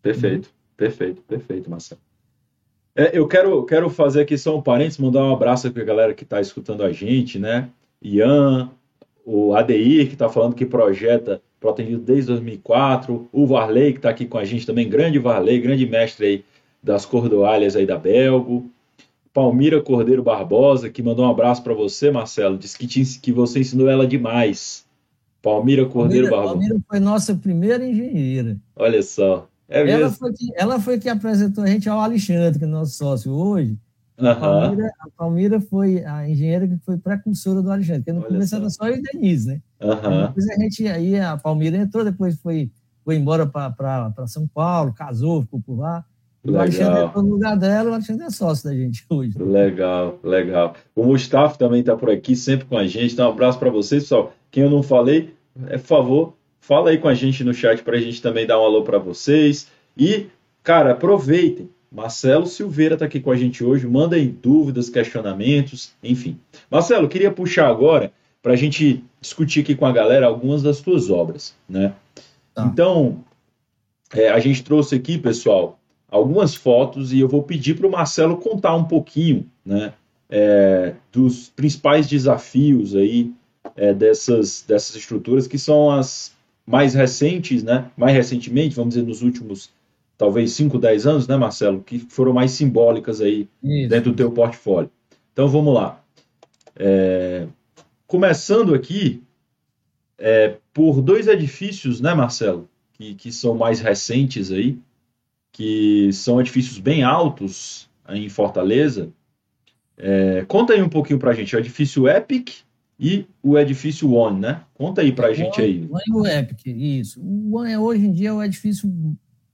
[0.00, 0.50] Perfeito.
[0.76, 2.00] Perfeito, perfeito, Marcelo.
[2.94, 6.14] É, eu quero, quero fazer aqui só um parênteses, mandar um abraço para a galera
[6.14, 7.70] que está escutando a gente, né?
[8.02, 8.70] Ian,
[9.24, 14.26] o ADI, que está falando que projeta Protegido desde 2004, o Varley, que está aqui
[14.26, 16.44] com a gente também, grande Varley, grande mestre aí
[16.82, 18.68] das cordoalhas aí da Belgo.
[19.32, 23.60] Palmira Cordeiro Barbosa, que mandou um abraço para você, Marcelo, disse que, te, que você
[23.60, 24.84] ensinou ela demais.
[25.42, 26.68] Palmira Cordeiro Palmira, Barbosa.
[26.68, 28.56] Palmira foi nossa primeira engenheira.
[28.76, 29.48] Olha só.
[29.68, 32.92] É ela, foi que, ela foi que apresentou a gente ao Alexandre, que é nosso
[32.92, 33.76] sócio hoje.
[34.18, 34.28] Uhum.
[34.28, 38.28] A, Palmira, a, Palmira, foi a engenheira que foi precursora do Alexandre, porque no Olha
[38.28, 38.56] começo só.
[38.56, 39.60] era só eu e Denise, né?
[39.80, 40.26] Uhum.
[40.26, 42.70] Depois a gente, aí a Palmira entrou, depois foi,
[43.04, 46.04] foi embora para São Paulo, casou, ficou por lá.
[46.44, 49.38] O Alexandre entrou no lugar dela, o Alexandre é sócio da gente hoje.
[49.38, 50.74] Legal, legal.
[50.94, 53.12] O Mustafa também está por aqui, sempre com a gente.
[53.12, 54.32] Então, um abraço para vocês, pessoal.
[54.50, 55.34] Quem eu não falei,
[55.68, 58.60] é, por favor, Fala aí com a gente no chat para a gente também dar
[58.60, 59.66] um alô para vocês.
[59.96, 60.28] E,
[60.62, 61.68] cara, aproveitem.
[61.90, 63.84] Marcelo Silveira está aqui com a gente hoje.
[63.84, 66.38] Mandem dúvidas, questionamentos, enfim.
[66.70, 71.10] Marcelo, queria puxar agora para a gente discutir aqui com a galera algumas das tuas
[71.10, 71.94] obras, né?
[72.54, 72.64] Tá.
[72.64, 73.24] Então,
[74.14, 75.80] é, a gente trouxe aqui, pessoal,
[76.12, 79.94] algumas fotos e eu vou pedir para o Marcelo contar um pouquinho, né,
[80.28, 83.32] é, dos principais desafios aí
[83.74, 86.34] é, dessas, dessas estruturas que são as
[86.66, 87.90] mais recentes, né?
[87.96, 89.70] Mais recentemente, vamos dizer, nos últimos
[90.16, 91.82] talvez 5, 10 anos, né, Marcelo?
[91.82, 93.88] Que foram mais simbólicas aí Isso.
[93.88, 94.90] dentro do teu portfólio.
[95.32, 96.02] Então vamos lá.
[96.76, 97.46] É,
[98.06, 99.22] começando aqui
[100.18, 102.68] é, por dois edifícios, né, Marcelo?
[102.94, 104.78] Que, que são mais recentes aí,
[105.52, 109.12] que são edifícios bem altos em Fortaleza.
[109.96, 111.54] É, conta aí um pouquinho pra gente.
[111.54, 112.50] É o edifício Epic
[112.98, 114.62] e o edifício One, né?
[114.74, 115.86] Conta aí para a gente aí.
[115.88, 117.20] O One e o Epic, isso.
[117.20, 118.90] O One é, hoje em dia é o edifício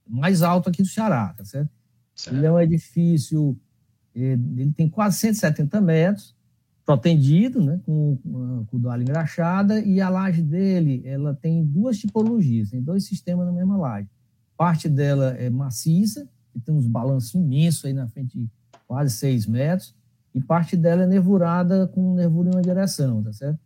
[0.07, 1.69] mais alto aqui do Ceará, tá certo?
[2.15, 2.37] certo.
[2.37, 3.59] Ele é um edifício,
[4.15, 6.35] é, ele tem quase 170 metros,
[6.87, 8.19] protendido, né, com,
[8.67, 13.53] com doalha engraxada, e a laje dele, ela tem duas tipologias, tem dois sistemas na
[13.53, 14.09] mesma laje.
[14.59, 18.51] Parte dela é maciça, que tem uns balanços imensos aí na frente,
[18.89, 19.95] quase 6 metros,
[20.35, 23.61] e parte dela é nervurada com nervura em uma direção, tá certo?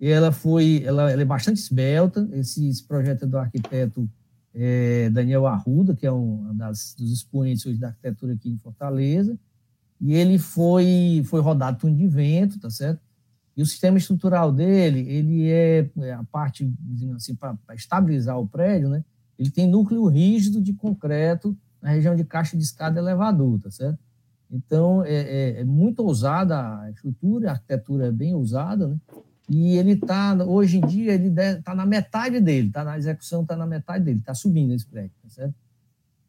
[0.00, 4.10] E ela foi, ela, ela é bastante esbelta, esse, esse projeto é do arquiteto
[4.52, 9.38] é, Daniel Arruda, que é um das, dos expoentes hoje da arquitetura aqui em Fortaleza,
[10.00, 13.00] e ele foi, foi rodado túnel de vento, tá certo?
[13.56, 16.68] E o sistema estrutural dele, ele é, é a parte,
[17.14, 19.04] assim, para estabilizar o prédio, né?
[19.38, 23.98] Ele tem núcleo rígido de concreto na região de caixa de escada elevador, tá certo?
[24.50, 28.96] Então, é, é, é muito ousada a estrutura, a arquitetura é bem ousada, né?
[29.48, 33.56] E ele está, hoje em dia, ele está na metade dele, tá na execução, está
[33.56, 35.54] na metade dele, está subindo esse prédio, tá certo?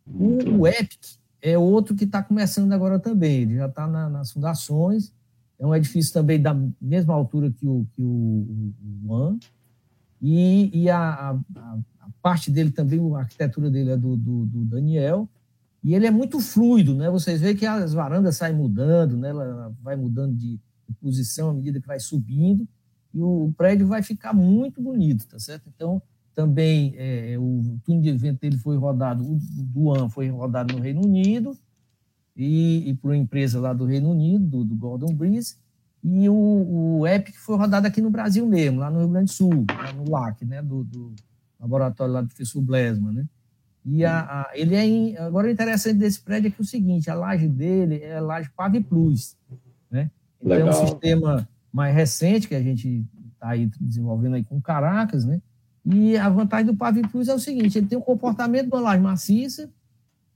[0.05, 4.31] O, o, Epic é outro que está começando agora também, ele já está na, nas
[4.31, 5.11] fundações,
[5.57, 8.73] é um edifício também da mesma altura que o, que o, o,
[9.07, 9.39] o One,
[10.21, 11.79] e, e a, a, a,
[12.21, 15.29] parte dele também, a arquitetura dele é do, do, do Daniel,
[15.83, 17.09] e ele é muito fluido, né?
[17.09, 19.29] Vocês veem que as varandas saem mudando, né?
[19.29, 20.59] Ela vai mudando de
[20.99, 22.67] posição à medida que vai subindo
[23.13, 25.69] e o prédio vai ficar muito bonito, tá certo?
[25.73, 26.01] Então,
[26.35, 30.81] também é, o túnel de vento dele foi rodado, o do AN foi rodado no
[30.81, 31.57] Reino Unido
[32.35, 35.55] e, e por uma empresa lá do Reino Unido, do, do Gordon Breeze,
[36.03, 39.33] e o, o Epic foi rodado aqui no Brasil mesmo, lá no Rio Grande do
[39.33, 41.15] Sul, no LAC, né, do, do
[41.59, 43.25] laboratório lá do professor Blesman, né?
[43.85, 46.65] E a, a, ele é em, agora o interessante desse prédio é que é o
[46.65, 49.37] seguinte, a laje dele é a laje Pavi Plus,
[49.89, 50.11] né?
[50.41, 50.67] Então Legal.
[50.67, 55.41] é um sistema mais recente que a gente está aí desenvolvendo aí com Caracas, né?
[55.85, 58.81] E a vantagem do Pavi Plus é o seguinte, ele tem o comportamento de uma
[58.81, 59.69] laje maciça,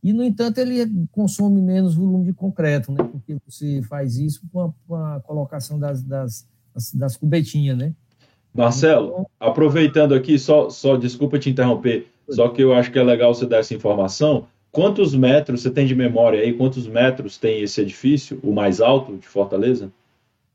[0.03, 3.03] e, no entanto, ele consome menos volume de concreto, né?
[3.03, 7.93] Porque você faz isso com a, com a colocação das, das, das, das, cubetinhas, né?
[8.53, 13.03] Marcelo, então, aproveitando aqui, só, só desculpa te interromper, só que eu acho que é
[13.03, 14.47] legal você dar essa informação.
[14.71, 16.53] Quantos metros você tem de memória aí?
[16.53, 19.91] Quantos metros tem esse edifício, o mais alto de Fortaleza?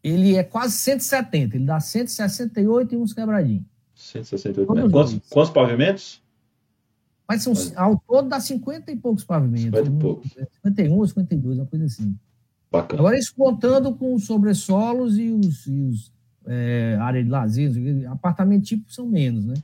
[0.03, 3.65] Ele é quase 170, ele dá 168 e uns quebradinhos.
[3.95, 4.93] 168 metros.
[4.93, 6.23] Quantos, quantos pavimentos?
[7.29, 9.81] Mas são, ao todo dá 50 e poucos pavimentos.
[9.81, 10.31] 50 e poucos.
[10.65, 12.15] 51 52, uma coisa assim.
[12.71, 13.01] Bacana.
[13.01, 16.13] Agora, isso contando com os sobressolos e os, e os
[16.47, 17.73] é, área de lazer,
[18.11, 19.55] apartamento tipo são menos, né?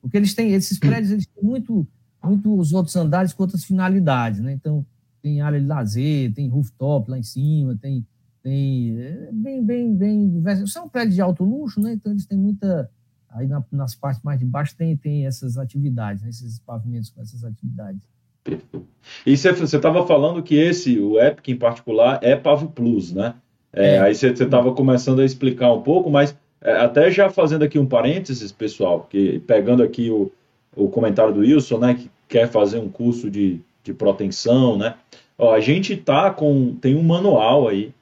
[0.00, 1.86] Porque eles têm, esses prédios, eles têm muito,
[2.22, 4.52] muito os outros andares com outras finalidades, né?
[4.52, 4.84] Então,
[5.22, 8.04] tem área de lazer, tem rooftop lá em cima, tem,
[8.42, 10.66] tem é, bem, bem, bem diverso.
[10.66, 11.92] São prédios de alto luxo, né?
[11.92, 12.90] Então, eles têm muita
[13.32, 17.20] Aí na, nas partes mais de baixo tem, tem essas atividades, né, esses pavimentos com
[17.22, 18.00] essas atividades.
[18.44, 18.86] Perfeito.
[19.24, 23.34] E você estava falando que esse, o Epic em particular, é Pav Plus, né?
[23.72, 24.00] É, é.
[24.00, 27.86] Aí você estava começando a explicar um pouco, mas é, até já fazendo aqui um
[27.86, 30.30] parênteses, pessoal, que pegando aqui o,
[30.76, 34.94] o comentário do Wilson, né, que quer fazer um curso de, de proteção, né?
[35.38, 37.92] Ó, a gente tá com tem um manual aí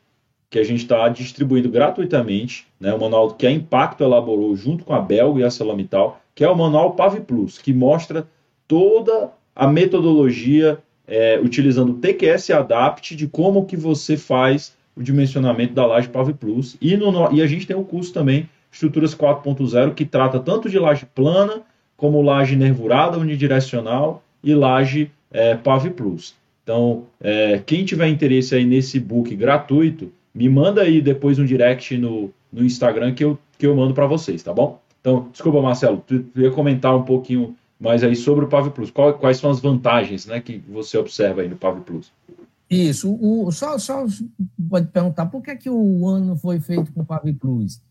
[0.51, 4.93] que a gente está distribuindo gratuitamente, né, o manual que a Impacto elaborou junto com
[4.93, 8.27] a Belga e a Celamital, que é o manual PAV Plus, que mostra
[8.67, 15.75] toda a metodologia é, utilizando o TQS Adapt de como que você faz o dimensionamento
[15.75, 16.77] da laje PAV Plus.
[16.81, 20.79] E, no, e a gente tem o curso também, Estruturas 4.0, que trata tanto de
[20.79, 21.63] laje plana,
[21.97, 26.35] como laje nervurada unidirecional e laje é, PAV Plus.
[26.63, 31.97] Então, é, quem tiver interesse aí nesse book gratuito, me manda aí depois um direct
[31.99, 34.81] no, no Instagram que eu, que eu mando para vocês, tá bom?
[35.01, 38.91] Então, desculpa, Marcelo, tu, tu ia comentar um pouquinho mais aí sobre o Pave Plus.
[38.91, 42.13] Qual, quais são as vantagens né, que você observa aí no Pave Plus?
[42.71, 44.07] Isso, o, só, só
[44.69, 47.83] pode perguntar por que, que o ano foi feito com o Pave Plus?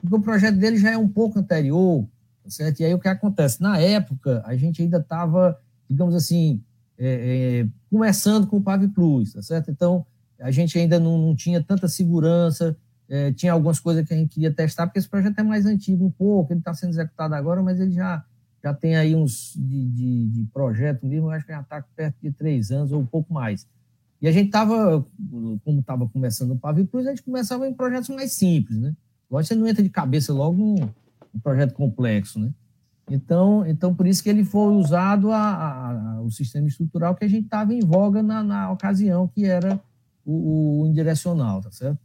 [0.00, 2.06] Porque o projeto dele já é um pouco anterior,
[2.44, 2.78] tá certo?
[2.78, 3.60] E aí o que acontece?
[3.60, 6.62] Na época, a gente ainda estava, digamos assim,
[6.96, 9.68] é, é, começando com o Pave Plus, tá certo?
[9.68, 10.06] Então,
[10.38, 12.76] a gente ainda não, não tinha tanta segurança,
[13.08, 16.04] é, tinha algumas coisas que a gente queria testar, porque esse projeto é mais antigo
[16.04, 18.24] um pouco, ele está sendo executado agora, mas ele já,
[18.62, 22.30] já tem aí uns de, de, de projeto mesmo, acho que já está perto de
[22.30, 23.66] três anos ou um pouco mais.
[24.20, 25.04] E a gente estava,
[25.64, 28.94] como estava começando o Pavio Plus, a gente começava em projetos mais simples, né?
[29.30, 30.74] Lógico, você não entra de cabeça logo num,
[31.32, 32.52] num projeto complexo, né?
[33.08, 37.24] Então, então, por isso que ele foi usado a, a, a, o sistema estrutural que
[37.24, 39.80] a gente estava em voga na, na ocasião, que era
[40.24, 41.98] o, o indirecional, tá certo?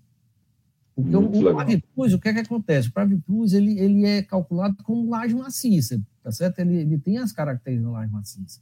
[0.95, 2.88] Porque o, o Plus, o que é que acontece?
[2.88, 6.60] O Pravi Plus, ele, ele é calculado como laje maciça, tá certo?
[6.60, 8.62] Ele, ele tem as características da laje maciça.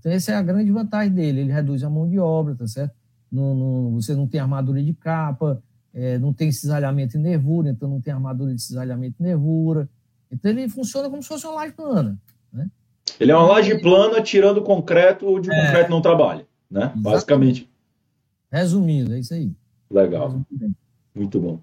[0.00, 1.40] Então, essa é a grande vantagem dele.
[1.40, 2.94] Ele reduz a mão de obra, tá certo?
[3.30, 5.62] No, no, você não tem armadura de capa,
[5.94, 9.88] é, não tem cisalhamento e nervura, então não tem armadura de cisalhamento e nervura.
[10.32, 12.18] Então, ele funciona como se fosse uma laje plana,
[12.52, 12.68] né?
[13.20, 16.80] Ele é uma laje plana tirando concreto onde o é, concreto não trabalha, né?
[16.80, 17.02] Exatamente.
[17.02, 17.70] Basicamente.
[18.50, 19.52] Resumindo, é isso aí.
[19.90, 20.40] Legal.
[21.14, 21.60] Muito bom.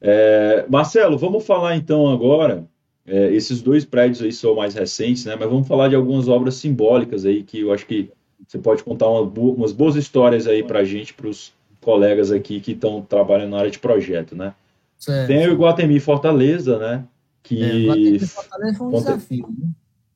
[0.00, 2.66] É, Marcelo, vamos falar então agora.
[3.10, 5.36] É, esses dois prédios aí são mais recentes, né?
[5.38, 8.10] Mas vamos falar de algumas obras simbólicas aí que eu acho que
[8.46, 12.60] você pode contar uma, umas boas histórias aí para a gente, para os colegas aqui
[12.60, 14.54] que estão trabalhando na área de projeto, né?
[14.98, 15.26] Certo.
[15.26, 17.04] Tem o Iguatemi Fortaleza, né?
[17.42, 19.54] Que é, Iguatemi Fortaleza foi um conta, desafio.
[19.58, 19.68] Né?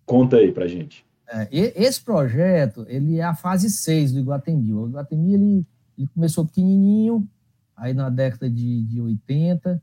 [0.07, 1.05] Conta aí para gente.
[1.29, 4.73] É, esse projeto, ele é a fase 6 do Iguatemi.
[4.73, 5.67] O Iguatemi, ele
[5.99, 7.27] ele começou pequenininho,
[7.77, 9.83] aí na década de, de 80,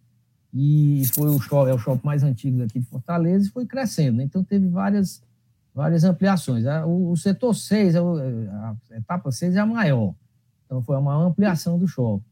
[0.54, 4.18] e foi o é o shopping mais antigo daqui de Fortaleza, e foi crescendo.
[4.18, 4.24] Né?
[4.24, 5.24] Então teve várias,
[5.74, 6.66] várias ampliações.
[6.86, 10.14] O, o setor 6, é a etapa 6 é a maior.
[10.66, 12.24] Então foi uma ampliação do shopping.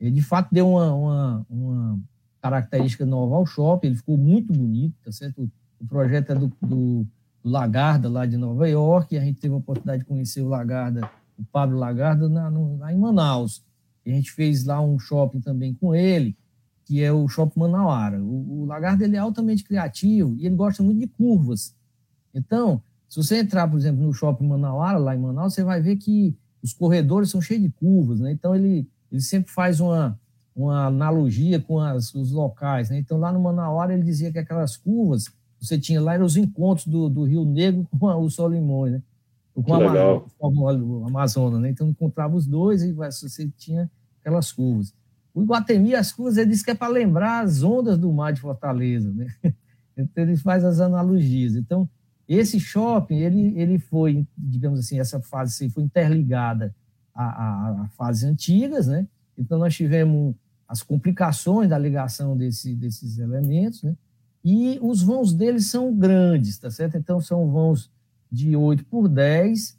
[0.00, 2.00] Ele de fato deu uma, uma, uma
[2.40, 5.50] característica nova ao shopping, ele ficou muito bonito, tá certo?
[5.80, 7.06] O projeto é do, do,
[7.44, 11.08] Lagarda, lá de Nova York, e a gente teve a oportunidade de conhecer o Lagarda
[11.38, 13.64] o Pablo Lagarda, na, no, lá em Manaus.
[14.04, 16.36] A gente fez lá um shopping também com ele,
[16.88, 18.18] que é o Shopping Manauara.
[18.18, 21.76] O, o Lagarda ele é altamente criativo e ele gosta muito de curvas.
[22.34, 25.96] Então, se você entrar, por exemplo, no Shopping Manauara, lá em Manaus, você vai ver
[25.96, 28.32] que os corredores são cheios de curvas, né?
[28.32, 30.18] Então ele, ele sempre faz uma,
[30.56, 32.98] uma analogia com as, os locais, né?
[32.98, 35.30] Então lá no Manauara ele dizia que aquelas curvas
[35.60, 39.02] você tinha lá eram os encontros do, do Rio Negro com o Solimões, né?
[39.54, 39.62] Com
[40.56, 41.68] o Amazonas, né?
[41.68, 43.90] Então encontrava os dois e você tinha
[44.22, 44.94] aquelas curvas.
[45.34, 48.40] O Iguatemi, as curvas, ele diz que é para lembrar as ondas do mar de
[48.40, 49.26] Fortaleza, né?
[50.00, 51.56] Então ele faz as analogias.
[51.56, 51.90] Então,
[52.28, 56.72] esse shopping, ele, ele foi, digamos assim, essa fase foi interligada
[57.12, 59.08] a, a, a fases antigas, né?
[59.36, 60.36] Então, nós tivemos
[60.68, 63.96] as complicações da ligação desse, desses elementos, né?
[64.44, 66.96] E os vãos deles são grandes, tá certo?
[66.96, 67.90] Então, são vãos
[68.30, 69.77] de 8 por 10,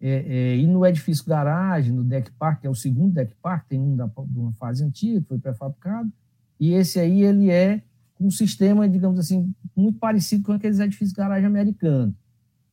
[0.00, 3.66] é, é, e no edifício garagem, no deck park, que é o segundo deck park,
[3.68, 6.10] tem um da, de uma fase antiga, que foi pré-fabricado,
[6.58, 7.82] e esse aí, ele é
[8.20, 12.14] um sistema, digamos assim, muito parecido com aqueles edifícios garagem americanos.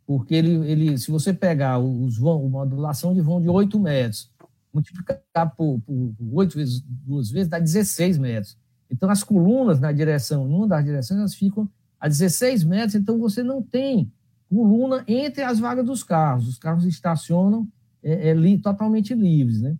[0.06, 4.32] Porque ele, ele, se você pegar os vão, uma modulação de vão de 8 metros,
[4.74, 8.58] multiplicar por, por, por 8 vezes, duas vezes, dá 16 metros.
[8.90, 11.70] Então, as colunas na direção, numa das direções, elas ficam
[12.00, 14.12] a 16 metros, então você não tem
[14.50, 16.48] coluna entre as vagas dos carros.
[16.48, 17.68] Os carros estacionam
[18.04, 19.76] é, é, li, totalmente livres, né?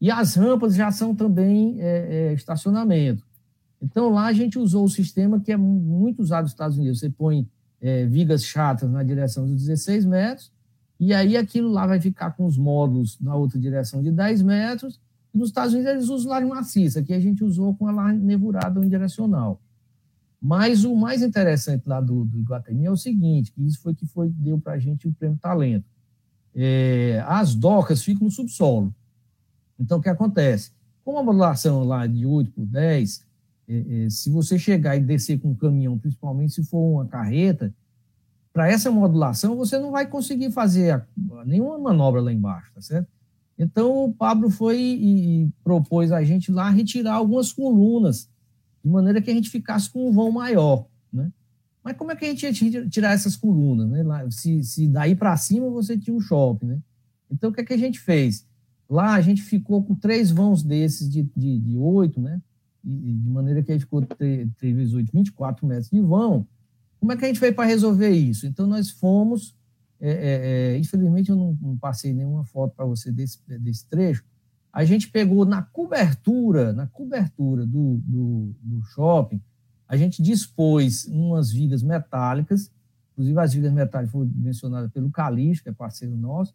[0.00, 3.24] E as rampas já são também é, é estacionamento.
[3.80, 6.98] Então, lá a gente usou o sistema que é muito usado nos Estados Unidos.
[6.98, 7.48] Você põe
[7.80, 10.52] é, vigas chatas na direção dos 16 metros,
[10.98, 15.00] e aí aquilo lá vai ficar com os módulos na outra direção de 10 metros.
[15.32, 18.80] Nos Estados Unidos eles usam laje maciça, que a gente usou com a laje nevurada
[18.80, 19.60] unidirecional.
[20.40, 24.06] Mas o mais interessante lá do, do Iguatemi é o seguinte, que isso foi que
[24.06, 25.84] foi, deu para a gente o prêmio talento.
[26.54, 28.94] É, as docas ficam no subsolo.
[29.78, 30.72] Então, o que acontece?
[31.04, 33.24] Com a modulação lá de 8 por 10,
[33.68, 37.74] é, é, se você chegar e descer com um caminhão, principalmente se for uma carreta,
[38.52, 41.06] para essa modulação você não vai conseguir fazer a,
[41.44, 43.08] nenhuma manobra lá embaixo, tá certo?
[43.58, 48.28] Então o Pablo foi e, e, propôs a gente lá retirar algumas colunas,
[48.84, 51.32] de maneira que a gente ficasse com um vão maior, né?
[51.82, 54.04] Mas como é que a gente ia tirar essas colunas, né?
[54.30, 56.78] Se, se daí para cima você tinha um shopping, né?
[57.30, 58.46] Então o que, é que a gente fez?
[58.88, 62.40] Lá a gente ficou com três vãos desses de, de, de 8, né?
[62.82, 66.46] de maneira que aí ficou 3 vezes 8, 24 metros de vão.
[66.98, 68.46] Como é que a gente veio para resolver isso?
[68.46, 69.54] Então, nós fomos,
[70.00, 74.24] é, é, é, infelizmente eu não, não, passei nenhuma foto para você desse, desse trecho,
[74.78, 79.40] a gente pegou na cobertura, na cobertura do, do, do shopping,
[79.88, 82.70] a gente dispôs umas vigas metálicas,
[83.10, 86.54] inclusive as vigas metálicas foram mencionadas pelo Calixto, que é parceiro nosso,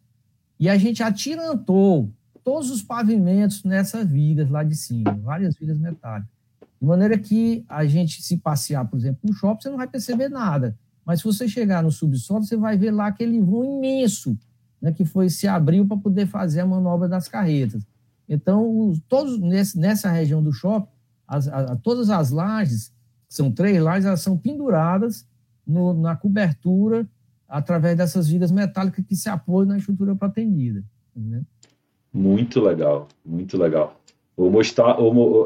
[0.58, 2.10] e a gente atirantou
[2.42, 6.32] todos os pavimentos nessas vigas lá de cima, várias vigas metálicas.
[6.80, 10.30] De maneira que a gente, se passear, por exemplo, no shopping, você não vai perceber
[10.30, 10.74] nada.
[11.04, 14.34] Mas se você chegar no subsolo, você vai ver lá aquele vão imenso,
[14.80, 17.86] né, que foi se abriu para poder fazer a manobra das carretas.
[18.28, 20.88] Então, os, todos nesse, nessa região do shopping,
[21.26, 22.92] as, a, todas as lajes,
[23.28, 25.26] são três lajes, elas são penduradas
[25.66, 27.06] no, na cobertura
[27.48, 30.82] através dessas vigas metálicas que se apoiam na estrutura pretendida.
[31.14, 31.42] Né?
[32.12, 34.00] Muito legal, muito legal.
[34.36, 35.00] O Mustafa,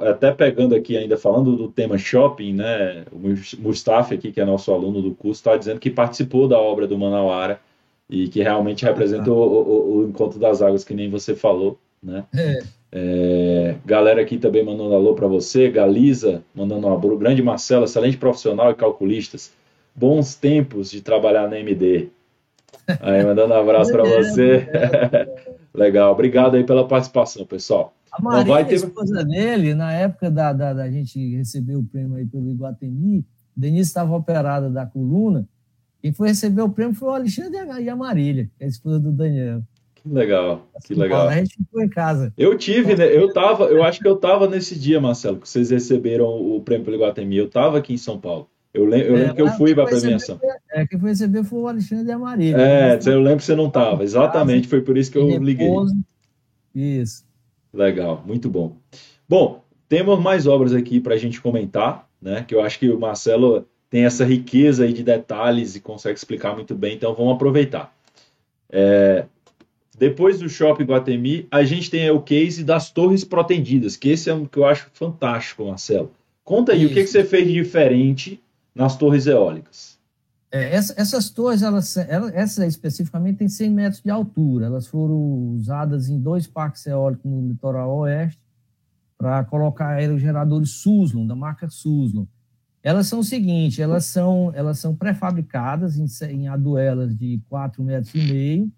[0.08, 3.04] até pegando aqui ainda falando do tema shopping, né?
[3.12, 6.86] O Mustafa aqui, que é nosso aluno do curso, está dizendo que participou da obra
[6.86, 7.60] do Manauara
[8.08, 12.24] e que realmente representa o, o, o, encontro das águas, que nem você falou, né?
[12.34, 12.58] É.
[12.90, 18.16] É, galera aqui também mandando alô para você, Galiza mandando um alô, grande Marcelo, excelente
[18.16, 19.52] profissional e calculistas,
[19.94, 22.08] bons tempos de trabalhar na MD.
[23.00, 24.66] Aí mandando um abraço para você.
[25.74, 27.94] Legal, obrigado aí pela participação, pessoal.
[28.10, 28.72] A Maria, vai ter...
[28.72, 33.24] a esposa dele, na época da, da, da, gente receber o prêmio aí pelo Iguatemi,
[33.54, 35.46] Denise estava operada da coluna,
[36.00, 39.12] quem foi receber o prêmio foi o Alexandre e a Marília, é a esposa do
[39.12, 39.62] Daniel.
[40.02, 41.28] Que legal, que legal.
[41.28, 42.32] A gente ficou em casa.
[42.36, 43.04] Eu tive, né?
[43.04, 46.84] Eu tava, eu acho que eu tava nesse dia, Marcelo, que vocês receberam o prêmio
[46.84, 47.36] pelo Iguatemi.
[47.36, 48.48] Eu tava aqui em São Paulo.
[48.72, 50.38] Eu, lembro, eu lembro é, que eu fui para a premiação.
[50.70, 52.56] é, quem foi receber foi o Alexandre e a Maria.
[52.56, 54.04] É, eu lembro que você não estava.
[54.04, 55.68] Exatamente, foi por isso que eu liguei.
[56.74, 57.24] Isso.
[57.72, 58.76] Legal, muito bom.
[59.28, 62.44] Bom, temos mais obras aqui para a gente comentar, né?
[62.46, 66.54] Que eu acho que o Marcelo tem essa riqueza aí de detalhes e consegue explicar
[66.54, 67.94] muito bem, então vamos aproveitar.
[68.70, 69.24] É,
[69.98, 74.34] depois do Shopping Guatemi, a gente tem o case das torres protendidas, que esse é
[74.34, 76.12] um que eu acho fantástico, Marcelo.
[76.44, 76.92] Conta aí, Isso.
[76.92, 78.40] o que, que você fez de diferente
[78.74, 79.98] nas torres eólicas.
[80.50, 84.66] É, essa, essas torres, elas, elas, essa especificamente tem 100 metros de altura.
[84.66, 85.16] Elas foram
[85.56, 88.40] usadas em dois parques eólicos no litoral oeste
[89.18, 92.24] para colocar aerogeradores Suslon, da marca Suslon.
[92.82, 98.14] Elas são o seguinte, elas são, elas são pré-fabricadas em, em aduelas de 4 metros
[98.14, 98.72] e meio,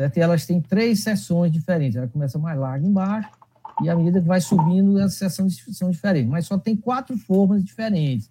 [0.00, 0.16] certo?
[0.16, 1.96] E elas têm três seções diferentes.
[1.96, 3.28] Ela começa mais larga embaixo
[3.82, 6.30] e à medida que vai subindo, as seções são diferentes.
[6.30, 8.30] Mas só tem quatro formas diferentes.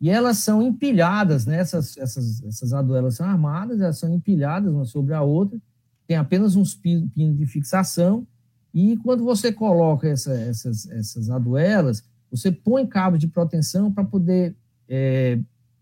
[0.00, 1.58] E elas são empilhadas, né?
[1.58, 5.60] essas, essas, essas aduelas são armadas, elas são empilhadas uma sobre a outra,
[6.06, 8.24] tem apenas uns pinos de fixação,
[8.72, 14.54] e quando você coloca essa, essas, essas aduelas, você põe cabos de proteção para poder
[14.88, 15.40] é,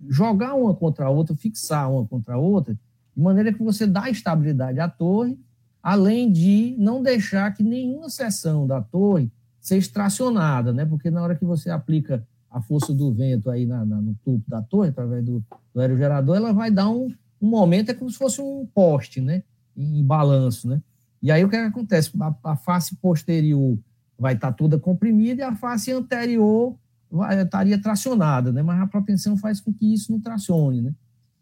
[0.08, 2.74] jogar uma contra a outra, fixar uma contra a outra,
[3.16, 5.38] de maneira que você dá estabilidade à torre,
[5.82, 10.84] além de não deixar que nenhuma seção da torre seja tracionada, né?
[10.84, 14.42] porque na hora que você aplica a força do vento aí na, na, no topo
[14.48, 15.44] da torre, através do,
[15.74, 19.42] do aerogerador, ela vai dar um, um momento, é como se fosse um poste, né?
[19.76, 20.80] Em, em balanço, né?
[21.22, 22.10] E aí o que, é que acontece?
[22.20, 23.78] A, a, face posterior
[24.18, 26.76] vai estar toda comprimida e a face anterior
[27.10, 28.62] vai, estaria tracionada, né?
[28.62, 30.94] Mas a proteção faz com que isso não tracione, né?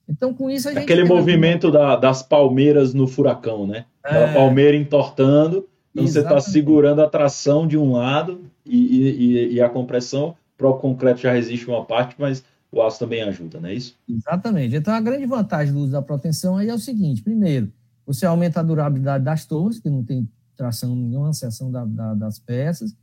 [0.09, 0.83] Então, com isso a gente.
[0.83, 3.87] Aquele movimento da, das palmeiras no furacão, né?
[4.05, 4.25] É...
[4.25, 9.61] A palmeira entortando, então você está segurando a tração de um lado e, e, e
[9.61, 13.75] a compressão próprio concreto já resiste uma parte, mas o aço também ajuda, não é
[13.75, 13.97] isso?
[14.09, 14.75] Exatamente.
[14.75, 17.73] Então, a grande vantagem do uso da proteção aí é o seguinte: primeiro,
[18.07, 22.39] você aumenta a durabilidade das torres, que não tem tração nenhuma, seção da, da, das
[22.39, 22.97] peças.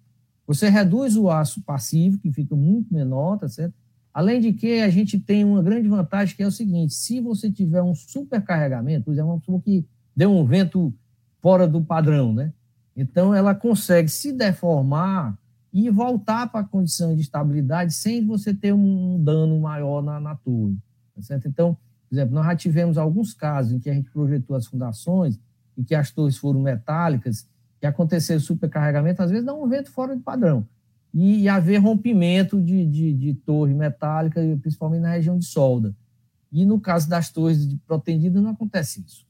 [0.47, 3.73] Você reduz o aço passivo, que fica muito menor, tá certo?
[4.13, 7.51] Além de que a gente tem uma grande vantagem, que é o seguinte: se você
[7.51, 9.85] tiver um supercarregamento, por exemplo, supor que
[10.15, 10.93] deu um vento
[11.41, 12.53] fora do padrão, né?
[12.95, 15.37] Então, ela consegue se deformar
[15.73, 20.35] e voltar para a condição de estabilidade sem você ter um dano maior na, na
[20.35, 20.77] torre.
[21.15, 21.47] Tá certo?
[21.47, 21.77] Então,
[22.09, 25.39] por exemplo, nós já tivemos alguns casos em que a gente projetou as fundações
[25.77, 27.47] e que as torres foram metálicas,
[27.79, 30.67] que aconteceu supercarregamento, às vezes dá um vento fora de padrão.
[31.13, 35.93] E, e haver rompimento de, de, de torre metálica, principalmente na região de solda.
[36.51, 39.25] E no caso das torres de protendidas, não acontece isso.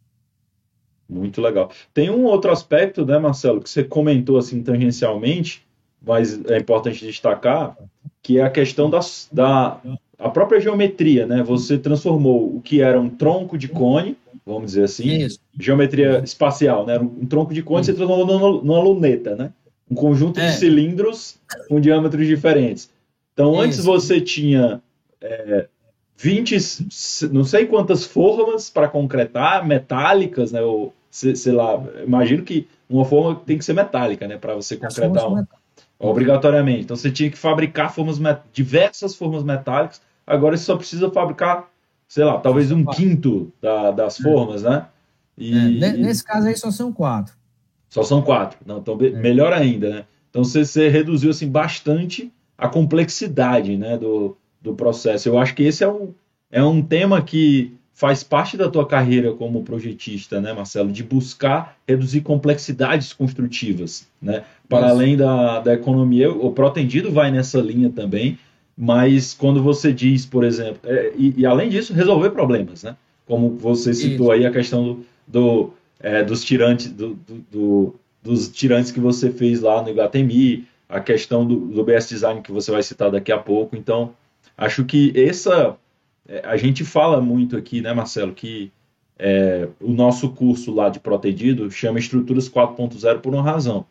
[1.09, 1.71] Muito legal.
[1.93, 5.65] Tem um outro aspecto, né, Marcelo, que você comentou assim tangencialmente,
[6.01, 7.77] mas é importante destacar,
[8.23, 9.79] que é a questão das, da
[10.17, 11.43] a própria geometria, né?
[11.43, 14.15] Você transformou o que era um tronco de cone,
[14.45, 15.39] vamos dizer assim, Isso.
[15.59, 16.97] geometria espacial, né?
[16.99, 17.91] Um tronco de cone Isso.
[17.91, 19.51] você transformou numa, numa, luneta, né?
[19.91, 20.47] Um conjunto é.
[20.47, 21.37] de cilindros
[21.67, 22.89] com diâmetros diferentes.
[23.33, 23.61] Então, Isso.
[23.61, 24.81] antes você tinha
[25.19, 25.67] é,
[26.17, 26.57] 20,
[27.31, 30.61] não sei quantas formas para concretar, metálicas, né?
[30.61, 34.37] Ou, sei, sei lá, imagino que uma forma tem que ser metálica, né?
[34.37, 35.47] Para você concretar uma.
[35.99, 36.81] Obrigatoriamente.
[36.81, 38.19] Então você tinha que fabricar formas
[38.51, 40.01] diversas formas metálicas.
[40.25, 41.69] Agora você só precisa fabricar,
[42.07, 44.23] sei lá, talvez um quinto da, das é.
[44.23, 44.87] formas, né?
[45.37, 47.33] E, é, nesse caso aí só são quatro.
[47.91, 48.57] Só são quatro.
[48.65, 49.09] Não, então é.
[49.09, 50.05] melhor ainda, né?
[50.29, 55.27] Então você, você, reduziu assim bastante a complexidade, né, do, do processo.
[55.27, 56.13] Eu acho que esse é um,
[56.49, 61.77] é um tema que faz parte da tua carreira como projetista, né, Marcelo, de buscar
[61.85, 64.95] reduzir complexidades construtivas, né, para Isso.
[64.95, 68.39] além da, da economia, o protendido vai nessa linha também,
[68.77, 72.95] mas quando você diz, por exemplo, é, e, e, além disso, resolver problemas, né,
[73.27, 74.31] como você citou Isso.
[74.31, 79.31] aí a questão do, do é, dos tirantes, do, do, do, dos tirantes que você
[79.31, 83.31] fez lá no Iguatemi, a questão do, do BS Design que você vai citar daqui
[83.31, 84.13] a pouco, então
[84.57, 85.77] acho que essa
[86.27, 88.71] é, a gente fala muito aqui, né, Marcelo, que
[89.17, 93.85] é, o nosso curso lá de protegido chama Estruturas 4.0 por uma razão.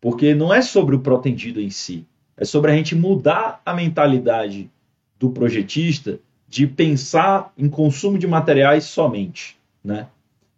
[0.00, 2.04] Porque não é sobre o protegido em si,
[2.36, 4.70] é sobre a gente mudar a mentalidade
[5.18, 10.08] do projetista de pensar em consumo de materiais somente, né?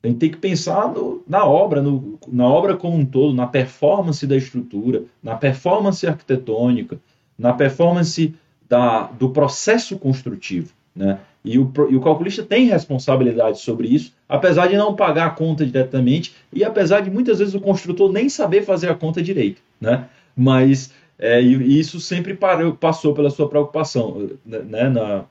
[0.07, 3.47] A gente tem que pensar no, na obra, no, na obra como um todo, na
[3.47, 6.99] performance da estrutura, na performance arquitetônica,
[7.37, 8.33] na performance
[8.69, 10.73] da, do processo construtivo.
[10.95, 11.19] Né?
[11.45, 15.67] E, o, e o calculista tem responsabilidade sobre isso, apesar de não pagar a conta
[15.67, 19.61] diretamente e apesar de muitas vezes o construtor nem saber fazer a conta direito.
[19.81, 20.07] Né?
[20.37, 25.25] Mas é, e isso sempre parou, passou pela sua preocupação né, na,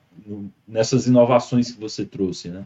[0.68, 2.50] nessas inovações que você trouxe.
[2.50, 2.66] Né?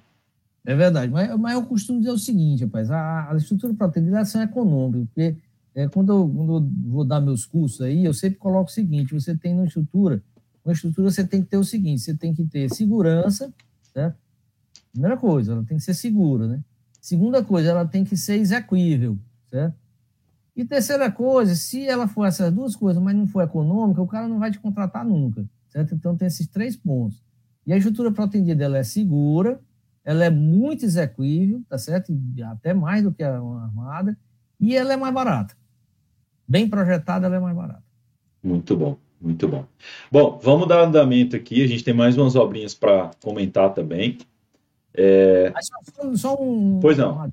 [0.66, 4.42] É verdade, mas, mas eu costumo dizer o seguinte, rapaz, a, a estrutura para utilização
[4.42, 5.38] é econômica, porque
[5.74, 9.14] é, quando, eu, quando eu vou dar meus cursos aí, eu sempre coloco o seguinte,
[9.14, 10.22] você tem na estrutura
[10.70, 13.52] uma estrutura você tem que ter o seguinte: você tem que ter segurança,
[13.94, 14.18] certo?
[14.92, 16.60] Primeira coisa, ela tem que ser segura, né?
[17.02, 19.18] Segunda coisa, ela tem que ser execuível,
[19.50, 19.76] certo?
[20.56, 24.28] E terceira coisa, se ela for essas duas coisas, mas não for econômica, o cara
[24.28, 25.96] não vai te contratar nunca, certo?
[25.96, 27.24] Então tem esses três pontos.
[27.66, 29.60] E a estrutura protendida, ela é segura,
[30.10, 32.12] ela é muito execuível, tá certo?
[32.46, 34.18] Até mais do que uma armada,
[34.60, 35.56] e ela é mais barata.
[36.48, 37.84] Bem projetada, ela é mais barata.
[38.42, 38.98] Muito bom.
[39.22, 39.66] Muito bom.
[40.12, 41.64] Bom, vamos dar andamento aqui.
[41.64, 44.18] A gente tem mais umas obrinhas para comentar também.
[44.96, 45.54] É...
[45.62, 46.80] Só, só, um.
[46.80, 47.32] Pois não.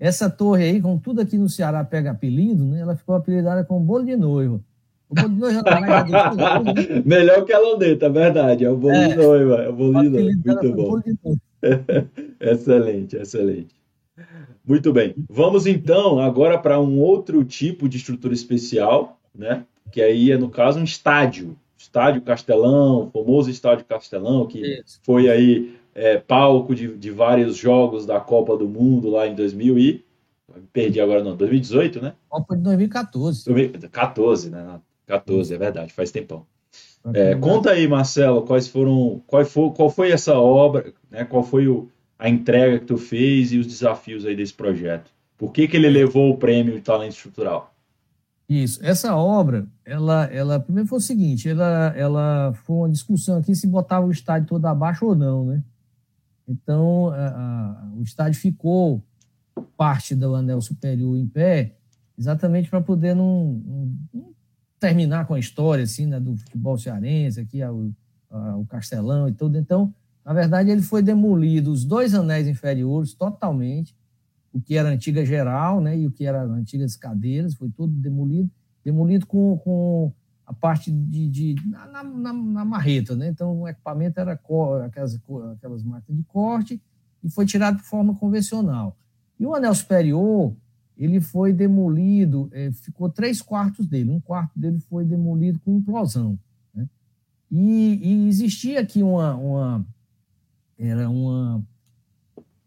[0.00, 2.80] essa torre aí, como tudo aqui no Ceará pega apelido, né?
[2.80, 4.60] Ela ficou apelidada como bolo de noiva.
[5.08, 5.62] O bolo de noiva
[7.06, 8.64] Melhor que a loneta, é verdade.
[8.64, 9.54] É o bolo é, de noiva.
[9.62, 10.30] É o bolo de noiva.
[10.44, 11.38] Muito bom.
[12.40, 13.74] excelente, excelente.
[14.64, 15.14] Muito bem.
[15.28, 19.64] Vamos então agora para um outro tipo de estrutura especial, né?
[19.90, 21.56] Que aí é, no caso, um estádio.
[21.78, 25.00] Estádio Castelão, famoso Estádio Castelão, que Isso.
[25.04, 29.78] foi aí é, palco de, de, vários jogos da Copa do Mundo lá em 2000
[29.78, 30.04] e...
[30.72, 32.14] Perdi agora, não, 2018, né?
[32.28, 33.44] Copa de 2014.
[33.44, 34.80] 2014, né?
[35.06, 36.46] 14, é verdade, faz tempão.
[37.14, 41.24] É, conta aí, Marcelo, quais foram, qual foi, qual foi essa obra, né?
[41.24, 41.88] Qual foi o,
[42.18, 45.10] a entrega que tu fez e os desafios aí desse projeto?
[45.36, 47.72] Por que, que ele levou o prêmio de talento estrutural?
[48.48, 48.80] Isso.
[48.82, 53.66] Essa obra, ela, ela primeiro foi o seguinte, ela, ela foi uma discussão aqui se
[53.66, 55.62] botava o estádio todo abaixo ou não, né?
[56.48, 59.02] Então, a, a, o estádio ficou
[59.76, 61.74] parte do anel superior em pé,
[62.18, 64.34] exatamente para poder não, não, não,
[64.78, 67.92] terminar com a história assim, né, do futebol cearense, aqui o,
[68.30, 69.58] o Castelão e tudo.
[69.58, 69.92] Então,
[70.24, 73.96] na verdade, ele foi demolido os dois anéis inferiores totalmente,
[74.52, 77.92] o que era a antiga geral, né, e o que era antigas cadeiras, foi tudo
[77.92, 78.50] demolido,
[78.84, 80.12] demolido com, com
[80.46, 83.28] a parte de, de na, na, na, marreta, né?
[83.28, 85.20] Então o equipamento era aquelas,
[85.52, 86.82] aquelas máquinas de corte
[87.22, 88.96] e foi tirado de forma convencional.
[89.38, 90.56] E o anel superior,
[90.98, 96.36] ele foi demolido, é, ficou três quartos dele, um quarto dele foi demolido com implosão.
[96.74, 96.88] Né?
[97.50, 99.86] E, e existia aqui uma, uma
[100.76, 101.64] era uma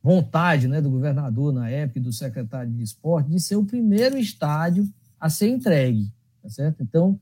[0.01, 4.17] vontade né, do governador na época e do secretário de esporte de ser o primeiro
[4.17, 6.11] estádio a ser entregue,
[6.41, 6.81] tá certo?
[6.81, 7.19] Então,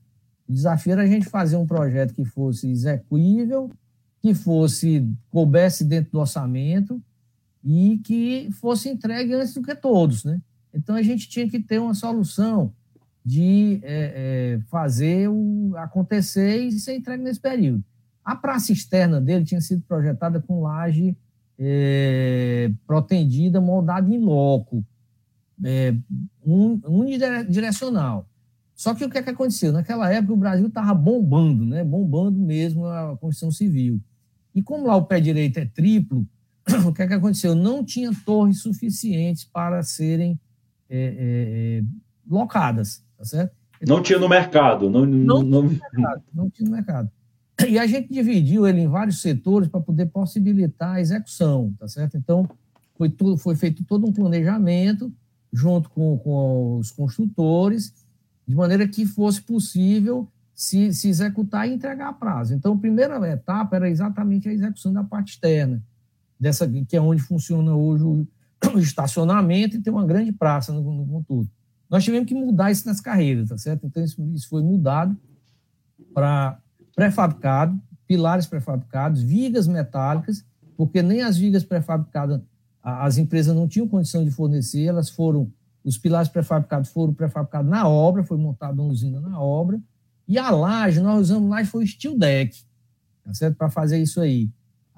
[0.48, 3.70] o desafio era a gente fazer um projeto que fosse execuível,
[4.22, 7.02] que fosse coubesse dentro do orçamento
[7.62, 10.40] e que fosse entregue antes do que todos, né?
[10.72, 12.72] Então a gente tinha que ter uma solução
[13.24, 17.84] de é, é, fazer o acontecer e ser entregue nesse período.
[18.24, 21.16] A praça externa dele tinha sido projetada com laje
[21.58, 24.84] é, protendida, moldada em loco,
[25.62, 25.94] é,
[26.44, 28.26] unidirecional.
[28.74, 29.72] Só que o que, é que aconteceu?
[29.72, 31.84] Naquela época o Brasil estava bombando, né?
[31.84, 34.00] bombando mesmo a construção civil.
[34.54, 36.26] E como lá o pé direito é triplo,
[36.86, 37.54] o que, é que aconteceu?
[37.54, 40.40] Não tinha torres suficientes para serem
[40.90, 41.84] é, é, é,
[42.28, 43.54] locadas, tá certo?
[43.80, 44.90] Então, não tinha no mercado.
[44.90, 47.10] Não, não, não, tinha no mercado, não tinha no mercado.
[47.68, 52.16] E a gente dividiu ele em vários setores para poder possibilitar a execução, tá certo?
[52.16, 52.48] Então,
[52.96, 55.12] foi, tudo, foi feito todo um planejamento
[55.52, 57.94] junto com, com os construtores,
[58.46, 62.54] de maneira que fosse possível se, se executar e entregar a prazo.
[62.54, 65.82] Então, a primeira etapa era exatamente a execução da parte externa,
[66.38, 68.26] dessa que é onde funciona hoje o, o
[68.78, 71.48] estacionamento e tem uma grande praça no, no, no todo.
[71.88, 73.86] Nós tivemos que mudar isso nas carreiras, tá certo?
[73.86, 75.16] Então, isso, isso foi mudado
[76.14, 76.58] para
[76.94, 80.44] pré-fabricado, pilares pré-fabricados, vigas metálicas,
[80.76, 82.40] porque nem as vigas pré-fabricadas
[82.82, 85.52] as empresas não tinham condição de fornecer, elas foram,
[85.84, 89.80] os pilares pré-fabricados foram pré-fabricados na obra, foi montada uma usina na obra,
[90.26, 92.56] e a laje, nós usamos laje, foi steel deck,
[93.24, 93.56] tá certo?
[93.56, 94.50] Para fazer isso aí.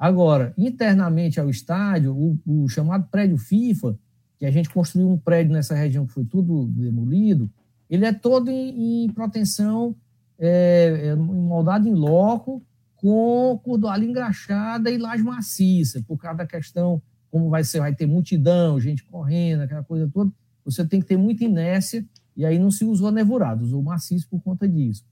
[0.02, 3.96] Agora, internamente ao estádio, o, o, chamado prédio FIFA,
[4.36, 7.48] que a gente construiu um prédio nessa região que foi tudo demolido,
[7.88, 9.94] ele é todo em, em proteção
[10.40, 12.60] é, é, moldado em loco,
[12.96, 17.00] com cordoalha engraxada e laje maciça, por causa da questão
[17.30, 20.32] como vai ser, vai ter multidão, gente correndo, aquela coisa toda,
[20.64, 22.04] você tem que ter muita inércia,
[22.36, 25.04] e aí não se usou nevurado, usou maciço por conta disso.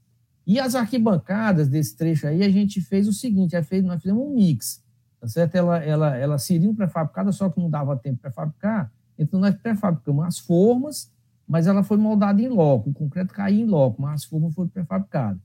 [0.51, 4.33] E as arquibancadas desse trecho aí, a gente fez o seguinte, é nós fizemos um
[4.33, 4.83] mix,
[5.19, 5.55] tá certo?
[5.55, 10.25] Ela, ela, ela seria pré-fabricada, só que não dava tempo para fabricar, então nós pré-fabricamos
[10.25, 11.09] as formas
[11.51, 14.69] mas ela foi moldada em loco, o concreto caiu em loco, mas as formas foram
[14.69, 15.41] pré-fabricadas.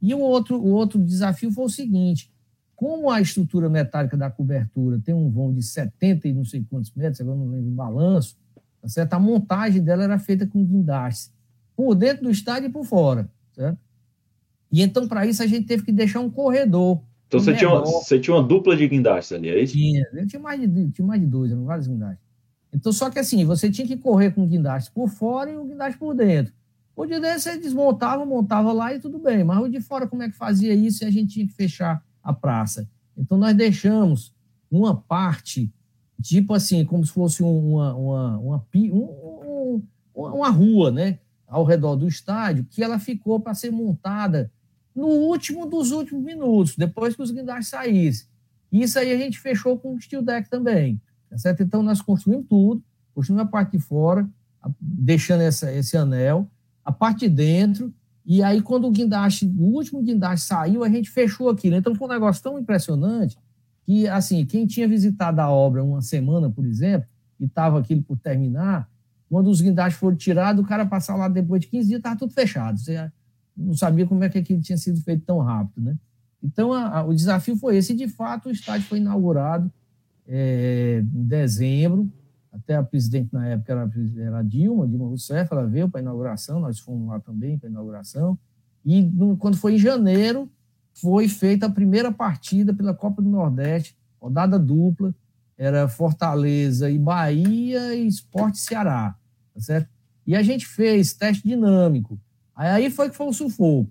[0.00, 2.32] E o outro, o outro desafio foi o seguinte:
[2.74, 6.94] como a estrutura metálica da cobertura tem um vão de 70 e não sei quantos
[6.94, 8.38] metros, agora não lembro em balanço,
[8.80, 9.12] tá certo?
[9.12, 11.30] a montagem dela era feita com guindaste,
[11.76, 13.28] por dentro do estádio e por fora.
[13.52, 13.78] Certo?
[14.74, 17.00] E então, para isso, a gente teve que deixar um corredor.
[17.28, 19.74] Então, você tinha, uma, você tinha uma dupla de guindastes ali, é isso?
[19.74, 22.18] Tinha, tinha mais de, tinha mais de dois, eram vários guindastes.
[22.72, 25.64] Então, só que assim, você tinha que correr com o guindaste por fora e o
[25.64, 26.52] guindaste por dentro.
[26.96, 30.24] O de dentro você desmontava, montava lá e tudo bem, mas o de fora como
[30.24, 32.88] é que fazia isso e a gente tinha que fechar a praça?
[33.16, 34.34] Então, nós deixamos
[34.68, 35.72] uma parte,
[36.20, 39.82] tipo assim, como se fosse uma, uma, uma, um,
[40.16, 41.20] uma rua, né?
[41.46, 44.50] Ao redor do estádio, que ela ficou para ser montada
[44.94, 48.26] no último dos últimos minutos, depois que os guindastes saíssem.
[48.70, 51.00] Isso aí a gente fechou com o steel deck também.
[51.28, 51.62] Tá certo?
[51.62, 52.82] Então, nós construímos tudo,
[53.14, 54.28] construímos a parte de fora,
[54.80, 56.48] deixando essa, esse anel,
[56.84, 57.92] a parte de dentro,
[58.24, 61.76] e aí quando o guindaste, o último guindaste saiu, a gente fechou aquilo.
[61.76, 63.36] Então foi um negócio tão impressionante
[63.84, 67.06] que, assim, quem tinha visitado a obra uma semana, por exemplo,
[67.38, 68.88] e estava aquilo por terminar,
[69.28, 72.32] quando os guindastes foram tirados, o cara passar lá depois de 15 dias, estava tudo
[72.32, 72.78] fechado.
[72.78, 73.10] Você
[73.56, 75.96] não sabia como é que aquilo tinha sido feito tão rápido, né?
[76.42, 77.92] Então, a, a, o desafio foi esse.
[77.92, 79.72] E, de fato, o estádio foi inaugurado
[80.28, 82.10] é, em dezembro.
[82.52, 86.60] Até a presidente na época era, era Dilma, Dilma Rousseff, ela veio para a inauguração,
[86.60, 88.38] nós fomos lá também para a inauguração.
[88.84, 90.48] E no, quando foi em janeiro,
[90.92, 95.12] foi feita a primeira partida pela Copa do Nordeste, rodada dupla,
[95.58, 99.16] era Fortaleza e Bahia e Esporte Ceará,
[99.52, 99.88] tá certo?
[100.26, 102.18] E a gente fez teste dinâmico.
[102.54, 103.90] Aí foi que foi o sufoco.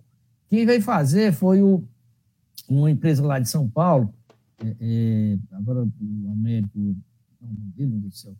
[0.49, 1.83] Quem veio fazer foi o,
[2.69, 4.13] uma empresa lá de São Paulo,
[4.63, 6.77] é, é, agora o Américo,
[7.41, 8.35] não, meu Deus do céu,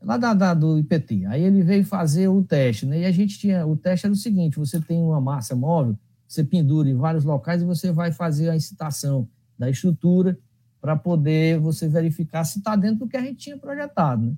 [0.00, 1.26] é lá da, da, do IPT.
[1.26, 3.00] Aí ele veio fazer o teste, né?
[3.00, 5.96] E a gente tinha, o teste era o seguinte: você tem uma massa móvel,
[6.26, 10.38] você pendura em vários locais e você vai fazer a incitação da estrutura
[10.80, 14.34] para poder você verificar se está dentro do que a gente tinha projetado, né?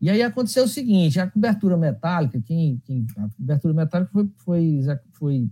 [0.00, 4.80] E aí aconteceu o seguinte: a cobertura metálica, quem, quem a cobertura metálica foi, foi,
[5.12, 5.50] foi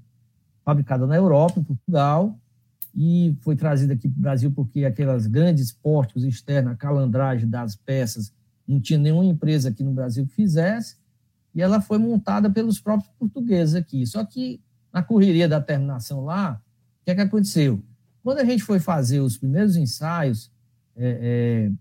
[0.64, 2.38] fabricada na Europa, em Portugal,
[2.94, 7.76] e foi trazida aqui para o Brasil porque aquelas grandes pórticos externos, a calandragem das
[7.76, 8.32] peças,
[8.66, 10.96] não tinha nenhuma empresa aqui no Brasil que fizesse,
[11.54, 14.06] e ela foi montada pelos próprios portugueses aqui.
[14.06, 14.60] Só que
[14.92, 16.60] na correria da terminação lá,
[17.00, 17.82] o que, é que aconteceu?
[18.22, 20.50] Quando a gente foi fazer os primeiros ensaios,
[20.96, 21.72] é, é,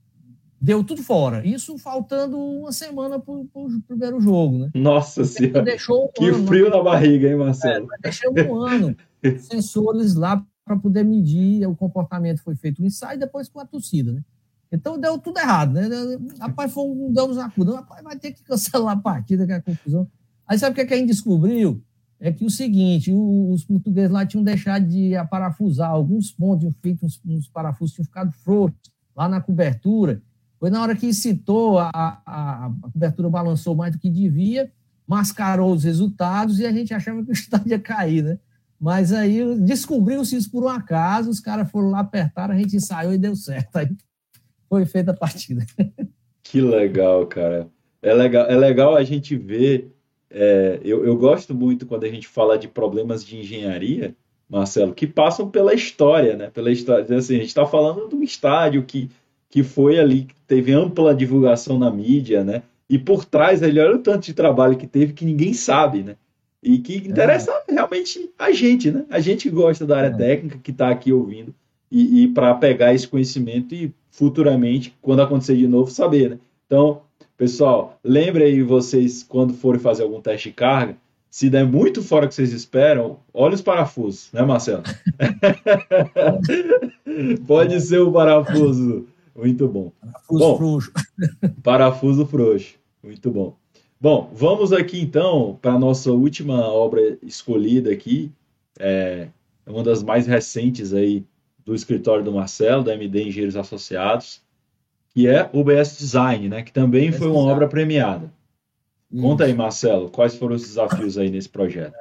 [0.60, 1.46] deu tudo fora.
[1.46, 4.70] Isso faltando uma semana para o primeiro jogo, né?
[4.74, 5.64] Nossa Senhora!
[5.90, 7.88] Um que ano, frio na barriga, hein, Marcelo?
[7.94, 8.96] É, deixou um ano
[9.40, 12.44] sensores lá para poder medir o comportamento.
[12.44, 14.22] Foi feito o ensaio depois com a torcida, né?
[14.72, 15.88] Então deu tudo errado, né?
[16.40, 19.62] Rapaz, foi um damos na Rapaz, vai ter que cancelar a partida, que é a
[19.62, 20.08] confusão.
[20.46, 21.82] Aí sabe o que, é que a gente descobriu?
[22.20, 27.06] é que o seguinte, os portugueses lá tinham deixado de parafusar alguns pontos, tinham feito
[27.06, 30.22] uns, uns parafusos, tinham ficado frouxos lá na cobertura.
[30.60, 34.72] Foi na hora que citou, a, a, a, cobertura balançou mais do que devia,
[35.08, 38.40] mascarou os resultados e a gente achava que o estádio ia cair, né?
[38.80, 43.14] Mas aí descobriu-se isso por um acaso, os caras foram lá, apertaram, a gente ensaiou
[43.14, 43.76] e deu certo.
[43.76, 43.90] Aí
[44.70, 45.66] foi feita a partida.
[46.44, 47.68] Que legal, cara.
[48.02, 49.94] É legal, é legal a gente ver
[50.30, 54.16] é, eu, eu gosto muito quando a gente fala de problemas de engenharia,
[54.50, 56.50] Marcelo, que passam pela história, né?
[56.50, 57.04] Pela história.
[57.18, 59.10] Assim, a gente está falando de um estádio que,
[59.50, 62.64] que foi ali, que teve ampla divulgação na mídia, né?
[62.90, 66.16] E por trás ele olha o tanto de trabalho que teve que ninguém sabe, né?
[66.62, 67.74] E que interessa é.
[67.74, 69.06] realmente a gente, né?
[69.10, 70.18] A gente gosta da área é.
[70.18, 71.54] técnica, que está aqui ouvindo,
[71.92, 76.40] e, e para pegar esse conhecimento e futuramente, quando acontecer de novo, saber, né?
[76.66, 77.02] Então,
[77.38, 80.98] Pessoal, lembre aí vocês, quando forem fazer algum teste de carga,
[81.30, 84.82] se der muito fora que vocês esperam, olha os parafusos, né, Marcelo?
[87.46, 89.06] Pode ser o parafuso.
[89.38, 89.92] Muito bom.
[90.02, 90.92] Parafuso bom, frouxo.
[91.64, 92.76] Parafuso frouxo.
[93.04, 93.56] Muito bom.
[94.02, 98.32] Bom, vamos aqui então para a nossa última obra escolhida aqui.
[98.80, 99.30] É
[99.66, 101.24] uma das mais recentes aí
[101.64, 104.42] do escritório do Marcelo, da MD Engenheiros Associados
[105.18, 106.62] que é o BS Design, né?
[106.62, 108.32] Que também foi uma obra premiada.
[109.20, 111.96] Conta aí, Marcelo, quais foram os desafios aí nesse projeto?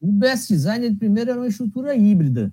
[0.00, 2.52] O BS Design, primeiro era uma estrutura híbrida?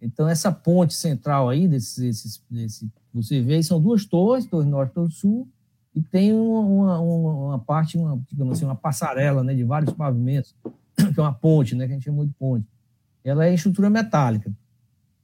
[0.00, 4.94] Então, essa ponte central aí, desses, desse, você vê, são duas torres, torre norte e
[4.94, 5.48] torre sul,
[5.94, 10.54] e tem uma, uma, uma, parte, uma, digamos assim, uma passarela né, de vários pavimentos,
[10.96, 12.66] que é uma ponte, né, que a gente chama de ponte.
[13.22, 14.52] Ela é estrutura metálica.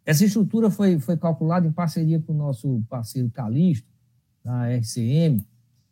[0.07, 3.87] Essa estrutura foi, foi calculada em parceria com o nosso parceiro Calixto,
[4.43, 5.45] da RCM,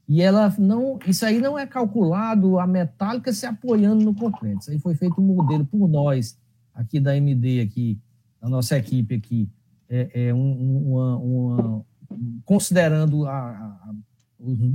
[0.09, 4.61] e ela não, isso aí não é calculado a metálica se apoiando no concreto.
[4.61, 6.39] Isso aí foi feito um modelo por nós
[6.74, 7.99] aqui da MD aqui,
[8.41, 9.49] da nossa equipe aqui,
[9.89, 11.86] é, é um, uma, uma,
[12.45, 13.95] considerando a, a,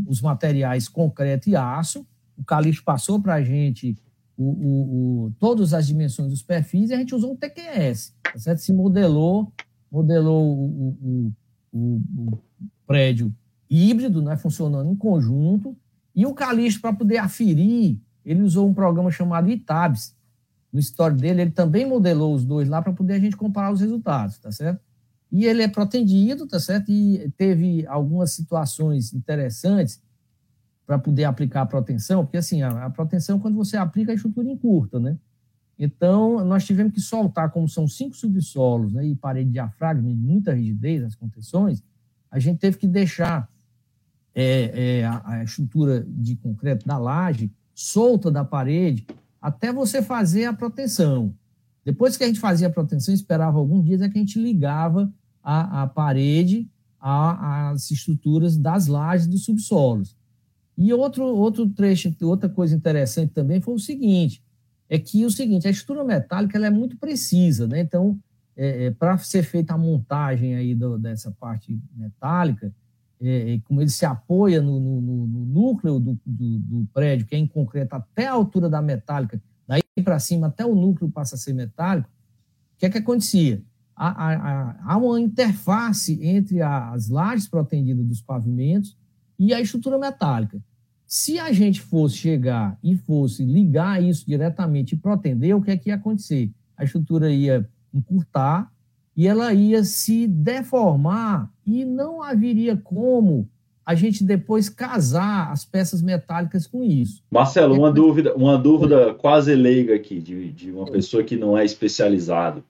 [0.07, 2.05] os, materiais concreto e aço.
[2.38, 3.97] O Calixto passou para a gente
[4.36, 8.38] o, o, o, todas as dimensões dos perfis e a gente usou um TQS, tá
[8.39, 8.59] certo?
[8.59, 9.53] Se modelou,
[9.91, 11.32] modelou o,
[11.72, 12.39] o
[12.86, 13.34] prédio
[13.70, 15.76] híbrido, né, funcionando em conjunto,
[16.16, 20.16] e o Calixto, para poder aferir, ele usou um programa chamado ITABS.
[20.74, 23.80] No histórico dele, ele também modelou os dois lá para poder a gente comparar os
[23.80, 24.82] resultados, tá certo?
[25.32, 26.91] E ele é protendido, tá certo?
[26.91, 30.01] E teve algumas situações interessantes
[30.86, 34.49] para poder aplicar a proteção, porque assim, a, a proteção, quando você aplica, a estrutura
[34.49, 35.17] encurta, né?
[35.78, 40.53] Então, nós tivemos que soltar, como são cinco subsolos né, e parede de diafragma, muita
[40.53, 41.84] rigidez nas contenções,
[42.30, 43.49] a gente teve que deixar
[44.36, 49.05] é, é a, a, estrutura de concreto da laje solta da parede
[49.44, 51.36] até você fazer a proteção.
[51.84, 55.14] Depois que a gente fazia a proteção, esperava alguns dias, é que a gente ligava
[55.44, 60.16] a, a parede às estruturas das lajes dos subsolos.
[60.78, 64.41] E outro, outro trecho, outra coisa interessante também foi o seguinte,
[64.89, 67.82] é que o seguinte, a estrutura metálica ela é muito precisa, né?
[67.82, 68.18] Então,
[68.56, 72.74] é, é, para ser feita a montagem aí do, dessa parte metálica,
[73.24, 77.36] é, é como ele se apoia no, no, no núcleo do, do, do, prédio, que
[77.36, 81.36] é em concreto até a altura da metálica, daí para cima até o núcleo passa
[81.36, 82.09] a ser metálico,
[82.76, 83.63] o que é que acontecia?
[83.95, 88.97] Há, há, há uma interface entre as lajes protendidas dos pavimentos
[89.38, 90.61] e a estrutura metálica.
[91.05, 95.78] Se a gente fosse chegar e fosse ligar isso diretamente e protender, o que é
[95.78, 96.51] que ia acontecer?
[96.76, 98.72] A estrutura ia encurtar
[99.16, 103.47] e ela ia se deformar e não haveria como
[103.86, 107.22] a gente depois casar as peças metálicas com isso.
[107.30, 111.66] Marcelo, uma dúvida, uma dúvida quase leiga aqui de, de uma pessoa que não é
[111.66, 112.64] especializado.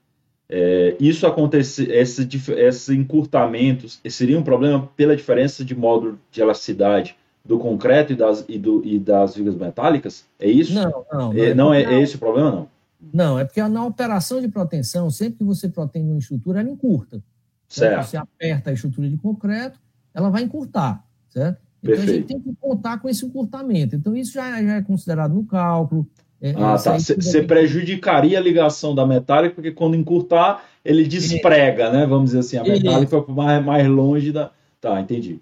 [0.48, 7.16] É, isso acontece, esse, esse encurtamento seria um problema pela diferença de módulo de elasticidade
[7.44, 10.24] do concreto e das, e, do, e das vigas metálicas?
[10.38, 10.74] É isso?
[10.74, 11.32] Não, não.
[11.32, 12.73] Não, é, não é, é esse o problema, não?
[13.12, 17.22] Não, é porque na operação de proteção, sempre que você protege uma estrutura, ela encurta.
[17.68, 18.06] Certo.
[18.06, 19.80] Você aperta a estrutura de concreto,
[20.12, 21.58] ela vai encurtar, certo?
[21.82, 22.10] Então Perfeito.
[22.10, 23.96] a gente tem que contar com esse encurtamento.
[23.96, 26.08] Então isso já, já é considerado no cálculo.
[26.40, 26.98] É, ah, tá.
[26.98, 32.06] Você prejudicaria a ligação da metálica, porque quando encurtar, ele desprega, né?
[32.06, 34.50] Vamos dizer assim, a metálica foi mais, mais longe da.
[34.80, 35.40] Tá, entendi.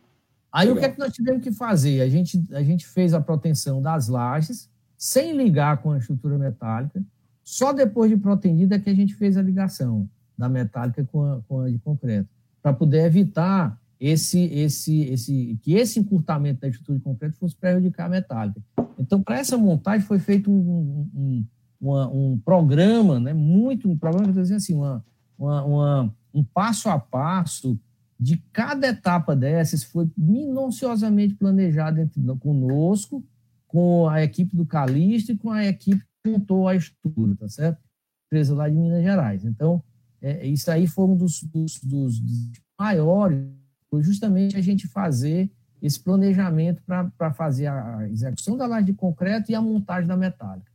[0.52, 0.76] Aí Legal.
[0.76, 2.02] o que é que nós tivemos que fazer?
[2.02, 7.02] A gente, a gente fez a proteção das lajes, sem ligar com a estrutura metálica,
[7.42, 11.40] só depois de protendida é que a gente fez a ligação da metálica com a,
[11.48, 12.28] com a de concreto,
[12.62, 18.06] para poder evitar esse, esse, esse, que esse encurtamento da estrutura de concreto fosse prejudicar
[18.06, 18.60] a metálica.
[18.98, 21.44] Então, para essa montagem foi feito um, um,
[21.80, 25.04] uma, um programa, né, muito, um programa, dizer assim, uma,
[25.38, 27.78] uma, uma, um passo a passo
[28.18, 33.24] de cada etapa dessas foi minuciosamente planejado entre, conosco,
[33.66, 37.78] com a equipe do Calixto e com a equipe montou a estrutura, tá certo?
[38.26, 39.44] Empresa lá de Minas Gerais.
[39.44, 39.82] Então,
[40.20, 42.20] é, isso aí foi um dos, dos, dos,
[42.78, 43.44] maiores,
[43.90, 45.50] foi justamente a gente fazer
[45.80, 50.70] esse planejamento para fazer a execução da laje de concreto e a montagem da metálica.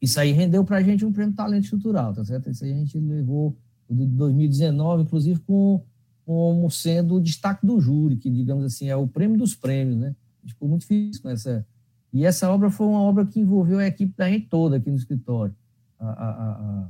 [0.00, 2.50] Isso aí rendeu para a gente um prêmio talento estrutural, tá certo?
[2.50, 3.56] Isso aí a gente levou
[3.90, 5.82] de 2019, inclusive, com,
[6.24, 10.14] como sendo o destaque do júri, que, digamos assim, é o prêmio dos prêmios, né?
[10.38, 11.66] A gente ficou muito feliz com essa,
[12.12, 14.96] e essa obra foi uma obra que envolveu a equipe da gente toda aqui no
[14.96, 15.54] escritório.
[15.98, 16.88] A, a, a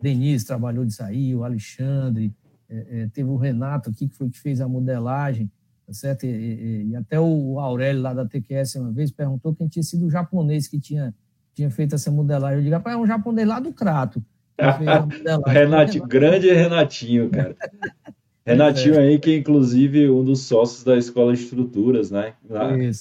[0.00, 2.32] Denise trabalhou de sair, o Alexandre,
[2.68, 5.50] é, é, teve o Renato aqui, que foi que fez a modelagem,
[5.86, 6.24] tá certo?
[6.24, 10.06] E, e, e, até o Aurélio, lá da TQS, uma vez, perguntou quem tinha sido
[10.06, 11.14] o japonês que tinha,
[11.54, 12.58] tinha feito essa modelagem.
[12.58, 14.22] Eu digo, rapaz, é um japonês lá do Crato.
[15.46, 17.56] Renatinho, grande Renatinho, cara.
[18.44, 18.98] Renatinho é.
[18.98, 22.34] aí, que é inclusive um dos sócios da Escola de Estruturas, né?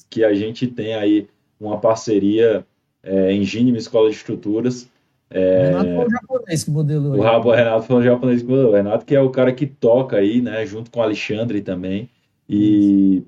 [0.09, 1.27] Que a gente tem aí
[1.59, 2.65] uma parceria
[3.03, 4.89] é, Gínima Escola de Estruturas.
[5.29, 7.17] É, o Renato foi o japonês que modelou.
[7.17, 8.71] O Rabo, Renato foi o japonês que modelou.
[8.71, 12.09] O Renato que é o cara que toca aí, né, junto com o Alexandre também.
[12.49, 13.23] E,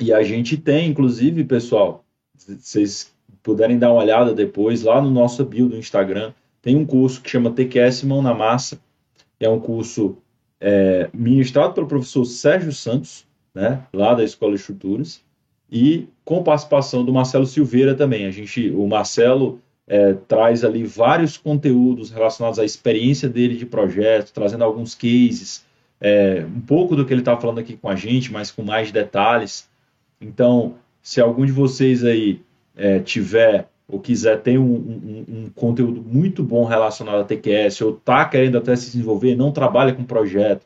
[0.00, 2.04] e a gente tem, inclusive, pessoal,
[2.36, 6.84] se vocês puderem dar uma olhada depois, lá no nosso bio do Instagram, tem um
[6.84, 8.78] curso que chama TQS Mão na Massa,
[9.38, 10.16] que é um curso
[10.60, 15.23] é, ministrado pelo professor Sérgio Santos, né, lá da Escola de Estruturas
[15.74, 18.26] e com participação do Marcelo Silveira também.
[18.26, 19.58] A gente, o Marcelo
[19.88, 25.66] é, traz ali vários conteúdos relacionados à experiência dele de projeto, trazendo alguns cases,
[26.00, 28.92] é, um pouco do que ele está falando aqui com a gente, mas com mais
[28.92, 29.68] detalhes.
[30.20, 32.40] Então, se algum de vocês aí
[32.76, 37.96] é, tiver ou quiser ter um, um, um, conteúdo muito bom relacionado a TQS, ou
[37.96, 40.64] está querendo até se desenvolver, não trabalha com projeto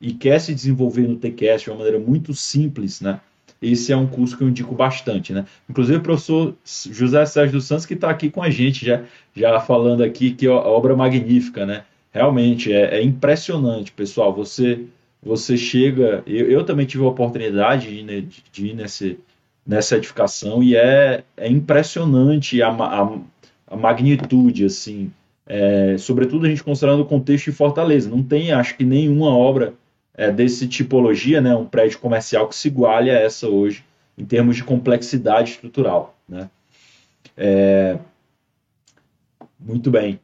[0.00, 3.20] e quer se desenvolver no TQS de uma maneira muito simples, né?
[3.60, 5.44] Esse é um curso que eu indico bastante, né?
[5.68, 9.02] Inclusive o professor José Sérgio dos Santos, que está aqui com a gente, já,
[9.34, 11.84] já falando aqui que a obra magnífica, né?
[12.12, 14.32] Realmente, é, é impressionante, pessoal.
[14.34, 14.86] Você
[15.22, 16.22] você chega...
[16.26, 19.18] Eu, eu também tive a oportunidade de, ir, de, de ir nesse,
[19.66, 23.18] nessa edificação e é, é impressionante a, a,
[23.66, 25.12] a magnitude, assim,
[25.46, 28.08] é, sobretudo a gente considerando o contexto de Fortaleza.
[28.08, 29.74] Não tem, acho que, nenhuma obra
[30.18, 33.84] é, desse tipologia, né, um prédio comercial que se iguale a essa hoje,
[34.18, 36.18] em termos de complexidade estrutural.
[36.28, 36.50] Né?
[37.36, 37.96] É...
[39.60, 40.18] Muito bem.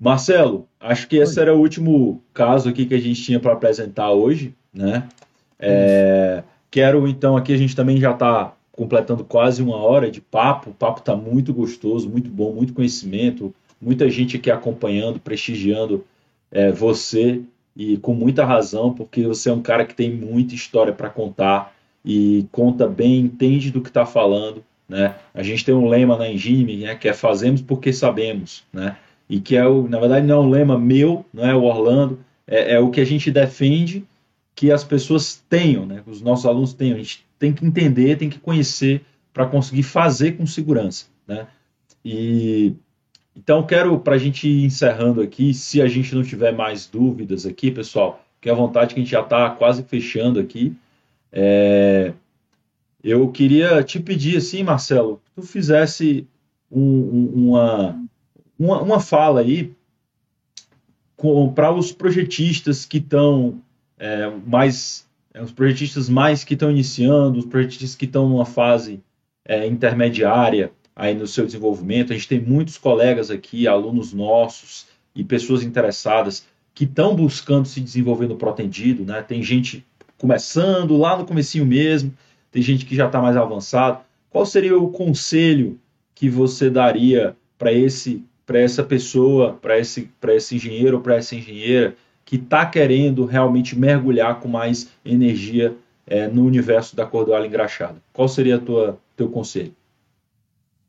[0.00, 1.42] Marcelo, acho que esse Oi.
[1.42, 4.54] era o último caso aqui que a gente tinha para apresentar hoje.
[4.72, 5.06] Né?
[5.58, 6.42] É...
[6.70, 10.70] quero então aqui a gente também já está completando quase uma hora de papo.
[10.70, 16.02] O papo está muito gostoso, muito bom, muito conhecimento, muita gente aqui acompanhando, prestigiando
[16.50, 17.42] é, você
[17.78, 21.72] e com muita razão, porque você é um cara que tem muita história para contar
[22.04, 24.64] e conta bem, entende do que está falando.
[24.88, 25.14] Né?
[25.32, 28.96] A gente tem um lema na Engine, né, que é fazemos porque sabemos, né?
[29.30, 32.18] e que é o, na verdade não é um lema meu, não é o Orlando,
[32.48, 34.04] é, é o que a gente defende
[34.56, 36.00] que as pessoas tenham, né?
[36.02, 36.96] que os nossos alunos tenham.
[36.96, 41.06] A gente tem que entender, tem que conhecer para conseguir fazer com segurança.
[41.28, 41.46] Né?
[42.04, 42.74] E
[43.38, 47.46] então quero para a gente ir encerrando aqui, se a gente não tiver mais dúvidas
[47.46, 50.74] aqui, pessoal, que à vontade que a gente já está quase fechando aqui.
[51.30, 52.12] É,
[53.02, 56.26] eu queria te pedir assim, Marcelo, que tu fizesse
[56.68, 58.08] um, um, uma,
[58.58, 59.72] uma, uma fala aí
[61.54, 63.60] para os projetistas que estão
[64.00, 69.00] é, mais é, os projetistas mais que estão iniciando, os projetistas que estão numa fase
[69.44, 72.12] é, intermediária aí no seu desenvolvimento.
[72.12, 76.44] A gente tem muitos colegas aqui, alunos nossos e pessoas interessadas
[76.74, 79.22] que estão buscando se desenvolver no protendido, né?
[79.22, 79.86] Tem gente
[80.18, 82.12] começando lá no comecinho mesmo,
[82.50, 84.00] tem gente que já está mais avançado.
[84.28, 85.78] Qual seria o conselho
[86.14, 91.36] que você daria para esse para essa pessoa, para esse, esse engenheiro ou para essa
[91.36, 91.94] engenheira
[92.24, 95.76] que está querendo realmente mergulhar com mais energia
[96.06, 97.96] é, no universo da cordoalha engraxada?
[98.10, 99.74] Qual seria o teu conselho?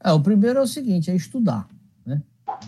[0.03, 1.67] É, o primeiro é o seguinte, é estudar.
[2.05, 2.21] Né?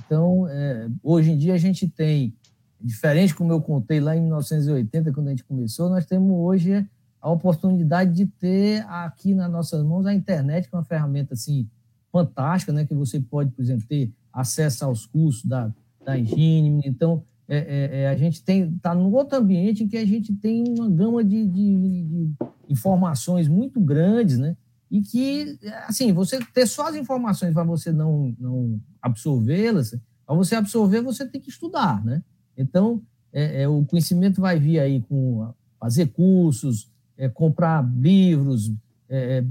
[0.05, 2.35] Então, é, hoje em dia a gente tem,
[2.79, 6.85] diferente como eu contei lá em 1980, quando a gente começou, nós temos hoje
[7.21, 11.69] a oportunidade de ter aqui nas nossas mãos a internet, que é uma ferramenta assim,
[12.11, 12.85] fantástica, né?
[12.85, 15.71] que você pode, por exemplo, ter acesso aos cursos da,
[16.03, 16.81] da Engine.
[16.85, 20.63] Então, é, é, é a gente está num outro ambiente em que a gente tem
[20.67, 22.31] uma gama de, de, de,
[22.69, 24.55] informações muito grandes, né?
[24.91, 30.53] E que, assim, você ter só as informações para você não, não absorvê-las, para você
[30.53, 32.21] absorver, você tem que estudar, né?
[32.57, 38.73] Então, é, é, o conhecimento vai vir aí com fazer cursos, é, comprar livros,
[39.07, 39.45] é, é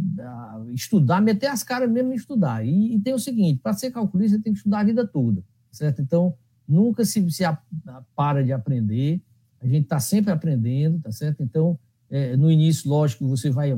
[0.74, 2.64] estudar, meter as caras mesmo em estudar.
[2.64, 5.42] E, e tem o seguinte: para ser calculista, você tem que estudar a vida toda,
[5.72, 6.02] certo?
[6.02, 6.34] Então,
[6.68, 9.22] nunca se, se a, a, para de aprender,
[9.58, 11.42] a gente está sempre aprendendo, tá certo?
[11.42, 11.78] Então,
[12.10, 13.72] é, no início, lógico, você vai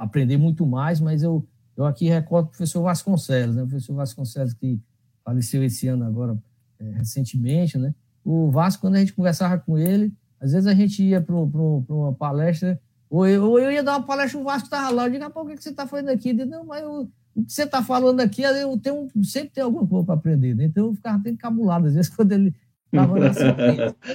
[0.00, 1.46] aprender muito mais, mas eu,
[1.76, 3.62] eu aqui recordo o professor Vasconcelos, né?
[3.62, 4.80] o professor Vasconcelos que
[5.24, 6.36] faleceu esse ano agora,
[6.78, 7.94] é, recentemente, né?
[8.24, 12.12] O Vasco, quando a gente conversava com ele, às vezes a gente ia para uma
[12.14, 12.80] palestra
[13.10, 15.06] ou eu, ou eu ia dar uma palestra, o Vasco estava lá.
[15.06, 16.32] Eu digo, ah, por que você está fazendo aqui?
[16.32, 20.06] Não, mas eu, o que você está falando aqui, eu tenho, sempre tem alguma coisa
[20.06, 20.54] para aprender.
[20.54, 20.64] Né?
[20.64, 22.54] Então eu ficava até encabulado, às vezes, quando ele
[22.86, 23.56] estava nessa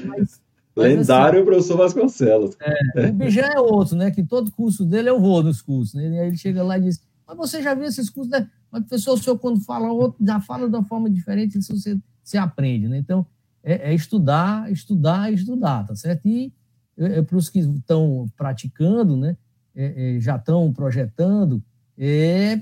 [0.07, 0.41] mas,
[0.75, 2.57] Lendário assim, professor Vasconcelos.
[2.59, 4.11] É, o Bijão é outro, né?
[4.11, 5.93] Que todo curso dele eu vou nos cursos.
[5.93, 6.09] Né?
[6.09, 8.31] E aí ele chega lá e diz: Mas você já viu esses cursos?
[8.31, 8.49] Né?
[8.71, 11.97] Mas, professor, o senhor, quando fala outro, já fala de uma forma diferente, isso você,
[12.23, 12.87] você aprende.
[12.87, 12.97] Né?
[12.97, 13.25] Então,
[13.65, 16.27] é, é estudar, estudar, estudar, tá certo?
[16.27, 16.53] E
[16.97, 19.35] é, é para os que estão praticando, né,
[19.75, 21.61] é, é, já estão projetando,
[21.97, 22.61] é,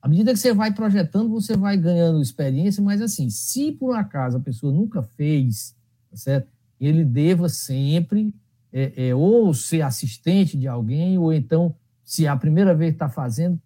[0.00, 4.38] à medida que você vai projetando, você vai ganhando experiência, mas assim, se por acaso
[4.38, 5.76] a pessoa nunca fez,
[6.10, 6.48] tá certo?
[6.80, 8.34] Ele deva sempre
[8.72, 11.74] é, é, ou ser assistente de alguém, ou então,
[12.04, 13.60] se é a primeira vez está fazendo,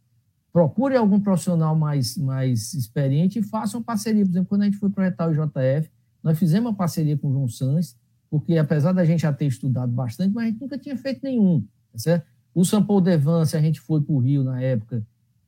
[0.52, 4.24] procure algum profissional mais, mais experiente e faça uma parceria.
[4.24, 5.90] Por exemplo, quando a gente foi projetar o JF,
[6.22, 7.96] nós fizemos uma parceria com o João Sanz,
[8.30, 11.60] porque apesar da gente já ter estudado bastante, mas a gente nunca tinha feito nenhum,
[11.92, 12.26] tá certo?
[12.54, 15.02] O Sample Devance, a gente foi para o Rio na época,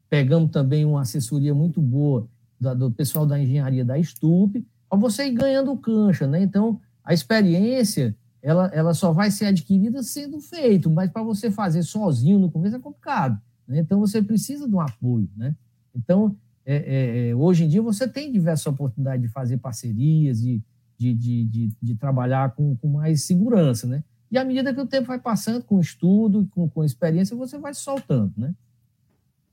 [0.09, 2.27] pegamos também uma assessoria muito boa
[2.59, 6.43] do pessoal da engenharia da Stup, para você ir ganhando cancha, né?
[6.43, 11.83] Então, a experiência, ela, ela só vai ser adquirida sendo feito, mas para você fazer
[11.83, 13.79] sozinho no começo é complicado, né?
[13.79, 15.55] Então, você precisa de um apoio, né?
[15.95, 20.63] Então, é, é, é hoje em dia, você tem diversas oportunidades de fazer parcerias e
[20.99, 24.03] de, de, de, de trabalhar com, com, mais segurança, né?
[24.31, 27.75] E à medida que o tempo vai passando, com estudo, com, com experiência, você vai
[27.75, 28.55] soltando, né?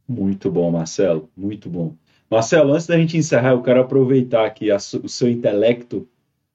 [0.07, 1.95] Muito bom, Marcelo, muito bom.
[2.29, 6.07] Marcelo, antes da gente encerrar, eu quero aproveitar aqui a, o seu intelecto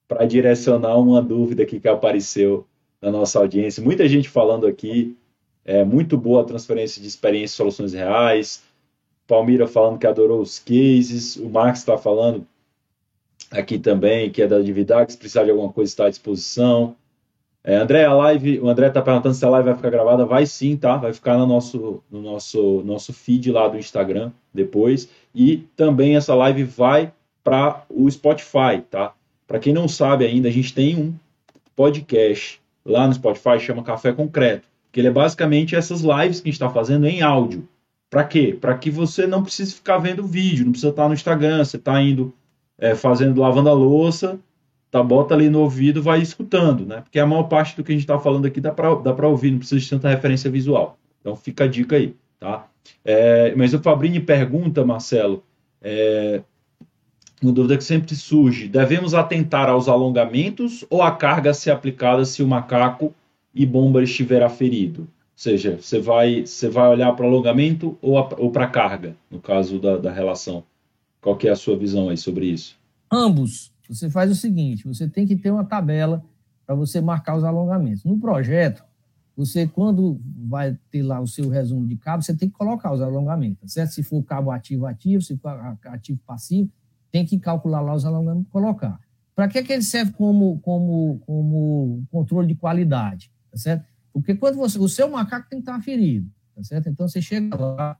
[0.09, 2.67] para direcionar uma dúvida aqui que apareceu
[3.01, 3.83] na nossa audiência.
[3.83, 5.17] Muita gente falando aqui,
[5.65, 8.63] é muito boa a transferência de experiência e soluções reais.
[9.27, 11.37] Palmira falando que adorou os cases.
[11.37, 12.47] O Marcos está falando
[13.51, 16.95] aqui também, que é da Dividax, se precisar de alguma coisa, está à disposição.
[17.65, 20.25] É, André, a live, o André está perguntando se a live vai ficar gravada.
[20.25, 20.97] Vai sim, tá?
[20.97, 25.09] Vai ficar no nosso, no nosso, nosso feed lá do Instagram depois.
[25.35, 29.13] E também essa live vai para o Spotify, tá?
[29.47, 31.15] Para quem não sabe ainda, a gente tem um
[31.75, 36.51] podcast lá no Spotify, chama Café Concreto, que ele é basicamente essas lives que a
[36.51, 37.69] gente está fazendo em áudio.
[38.09, 38.57] Para quê?
[38.59, 42.01] Para que você não precise ficar vendo vídeo, não precisa estar no Instagram, você está
[42.01, 42.33] indo
[42.79, 44.39] é, fazendo, lavando a louça,
[44.91, 47.01] tá, bota ali no ouvido, vai escutando, né?
[47.03, 49.59] Porque a maior parte do que a gente está falando aqui dá para ouvir, não
[49.59, 50.99] precisa de tanta referência visual.
[51.21, 52.67] Então fica a dica aí, tá?
[53.05, 55.43] É, mas o Fabrini pergunta, Marcelo,
[55.83, 56.43] é,
[57.47, 62.25] uma dúvida que sempre surge: devemos atentar aos alongamentos ou a carga a ser aplicada
[62.25, 63.15] se o macaco
[63.55, 65.03] e bomba estiver aferido?
[65.03, 69.17] Ou seja, você vai, você vai olhar para o alongamento ou, ou para a carga,
[69.31, 70.65] no caso da, da relação?
[71.21, 72.77] Qual que é a sua visão aí sobre isso?
[73.11, 73.73] Ambos.
[73.89, 76.25] Você faz o seguinte: você tem que ter uma tabela
[76.67, 78.05] para você marcar os alongamentos.
[78.05, 78.83] No projeto,
[79.37, 80.19] você, quando
[80.49, 83.91] vai ter lá o seu resumo de cabo, você tem que colocar os alongamentos, certo?
[83.91, 85.51] Se for cabo ativo, ativo, se for
[85.85, 86.71] ativo, passivo,
[87.11, 88.99] tem que calcular lá os alongamentos e colocar.
[89.35, 93.85] Para que, que ele serve como, como, como controle de qualidade, tá certo?
[94.13, 96.89] Porque quando você, o seu macaco tem que estar ferido, tá certo?
[96.89, 97.99] Então você chega lá,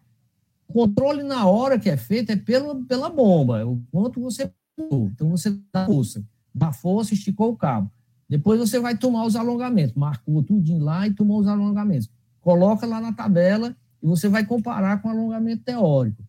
[0.67, 4.51] o controle na hora que é feito é pela, pela bomba, é o quanto você
[4.79, 7.91] então você dá força, dá força, esticou o cabo.
[8.29, 12.11] Depois você vai tomar os alongamentos, marcou tudinho lá e tomou os alongamentos.
[12.41, 16.23] Coloca lá na tabela e você vai comparar com o alongamento teórico.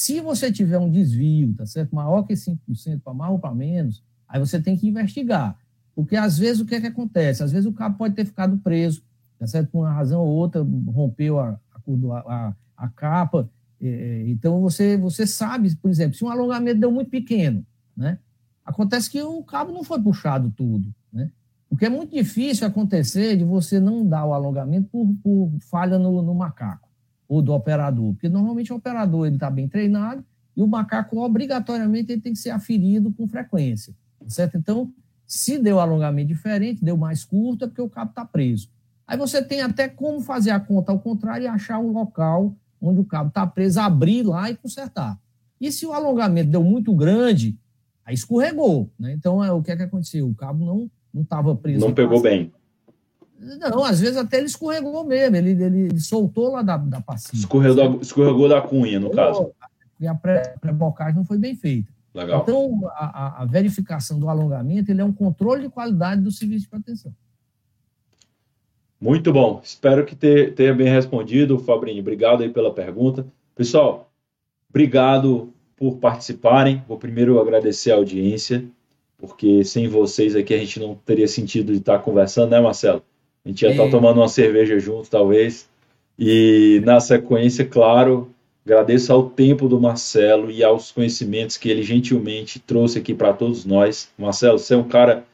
[0.00, 1.94] Se você tiver um desvio, tá certo?
[1.94, 5.54] Maior que 5% para mais ou para menos, aí você tem que investigar.
[5.94, 7.42] Porque às vezes o que é que acontece?
[7.42, 9.02] Às vezes o cabo pode ter ficado preso,
[9.38, 9.68] tá certo?
[9.70, 11.60] Por uma razão ou outra, rompeu a,
[12.26, 13.46] a, a, capa.
[13.78, 17.62] É, é, então você, você sabe, por exemplo, se um alongamento deu muito pequeno,
[17.94, 18.18] né?
[18.64, 21.30] Acontece que o cabo não foi puxado tudo, né?
[21.68, 26.22] Porque é muito difícil acontecer de você não dar o alongamento por, por falha no,
[26.22, 26.89] no macaco
[27.30, 30.24] ou do operador, porque normalmente o operador ele está bem treinado
[30.56, 33.94] e o macaco obrigatoriamente ele tem que ser aferido com frequência,
[34.26, 34.56] certo?
[34.56, 34.92] Então,
[35.24, 38.68] se deu alongamento diferente, deu mais curto, é porque o cabo está preso.
[39.06, 42.52] Aí você tem até como fazer a conta ao contrário e achar um local
[42.82, 45.16] onde o cabo está preso, abrir lá e consertar.
[45.60, 47.56] E se o alongamento deu muito grande,
[48.04, 49.12] aí escorregou, né?
[49.12, 50.28] Então, é, o que é que aconteceu?
[50.28, 51.84] O cabo não não estava preso.
[51.84, 52.52] Não pegou bem.
[53.40, 57.40] Não, às vezes até ele escorregou mesmo, ele, ele, ele soltou lá da, da passinha.
[57.40, 59.50] Escorregou, da, escorregou da cunha, no caso.
[59.98, 61.90] E a pré-bocagem não foi bem feita.
[62.12, 62.42] Legal.
[62.42, 66.68] Então, a, a, verificação do alongamento ele é um controle de qualidade do serviço de
[66.68, 67.14] proteção.
[69.00, 69.60] Muito bom.
[69.64, 72.00] Espero que tenha bem respondido, Fabrinho.
[72.00, 73.26] Obrigado aí pela pergunta.
[73.54, 74.10] Pessoal,
[74.68, 76.82] obrigado por participarem.
[76.86, 78.64] Vou primeiro agradecer a audiência,
[79.16, 83.02] porque sem vocês aqui a gente não teria sentido de estar conversando, né, Marcelo?
[83.44, 85.68] A gente ia estar tá tomando uma cerveja junto, talvez.
[86.18, 88.30] E na sequência, claro,
[88.64, 93.64] agradeço ao tempo do Marcelo e aos conhecimentos que ele gentilmente trouxe aqui para todos
[93.64, 94.10] nós.
[94.18, 95.24] Marcelo, você é um cara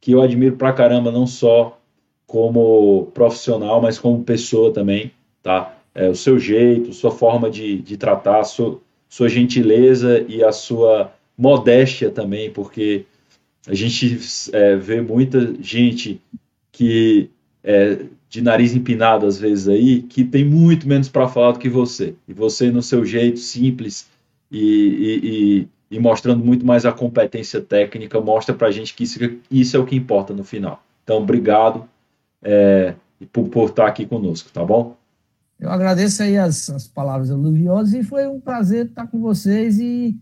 [0.00, 1.78] que eu admiro pra caramba, não só
[2.26, 5.10] como profissional, mas como pessoa também,
[5.42, 5.76] tá?
[5.94, 11.12] É, o seu jeito, sua forma de, de tratar, sua, sua gentileza e a sua
[11.36, 13.06] modéstia também, porque
[13.66, 14.18] a gente
[14.52, 16.20] é, vê muita gente
[16.70, 17.30] que
[17.62, 17.98] é,
[18.28, 22.14] de nariz empinado às vezes aí, que tem muito menos para falar do que você.
[22.26, 24.06] E você, no seu jeito simples
[24.50, 25.20] e, e,
[25.92, 29.18] e, e mostrando muito mais a competência técnica, mostra para a gente que isso,
[29.50, 30.82] isso, é o que importa no final.
[31.04, 31.88] Então, obrigado
[32.42, 32.94] é,
[33.32, 34.96] por, por estar aqui conosco, tá bom?
[35.58, 40.16] Eu agradeço aí as, as palavras elogiosas e foi um prazer estar com vocês e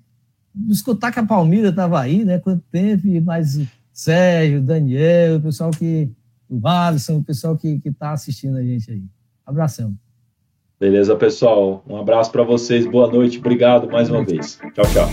[0.68, 2.38] escutar que a Palmira estava aí, né?
[2.38, 6.10] Quanto tempo, mais o Sérgio, Daniel, o pessoal que
[6.48, 9.04] o Alisson, o pessoal que está assistindo a gente aí.
[9.44, 9.94] Abração.
[10.78, 11.82] Beleza, pessoal.
[11.88, 12.86] Um abraço para vocês.
[12.86, 13.38] Boa noite.
[13.38, 14.58] Obrigado mais uma vez.
[14.74, 15.08] Tchau, tchau.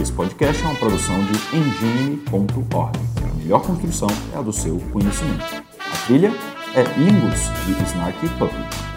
[0.00, 2.98] Esse podcast é uma produção de engine.org.
[3.22, 5.44] A melhor construção é a do seu conhecimento.
[5.78, 6.30] A trilha
[6.74, 8.89] é Lingus, de Snarky Puppy.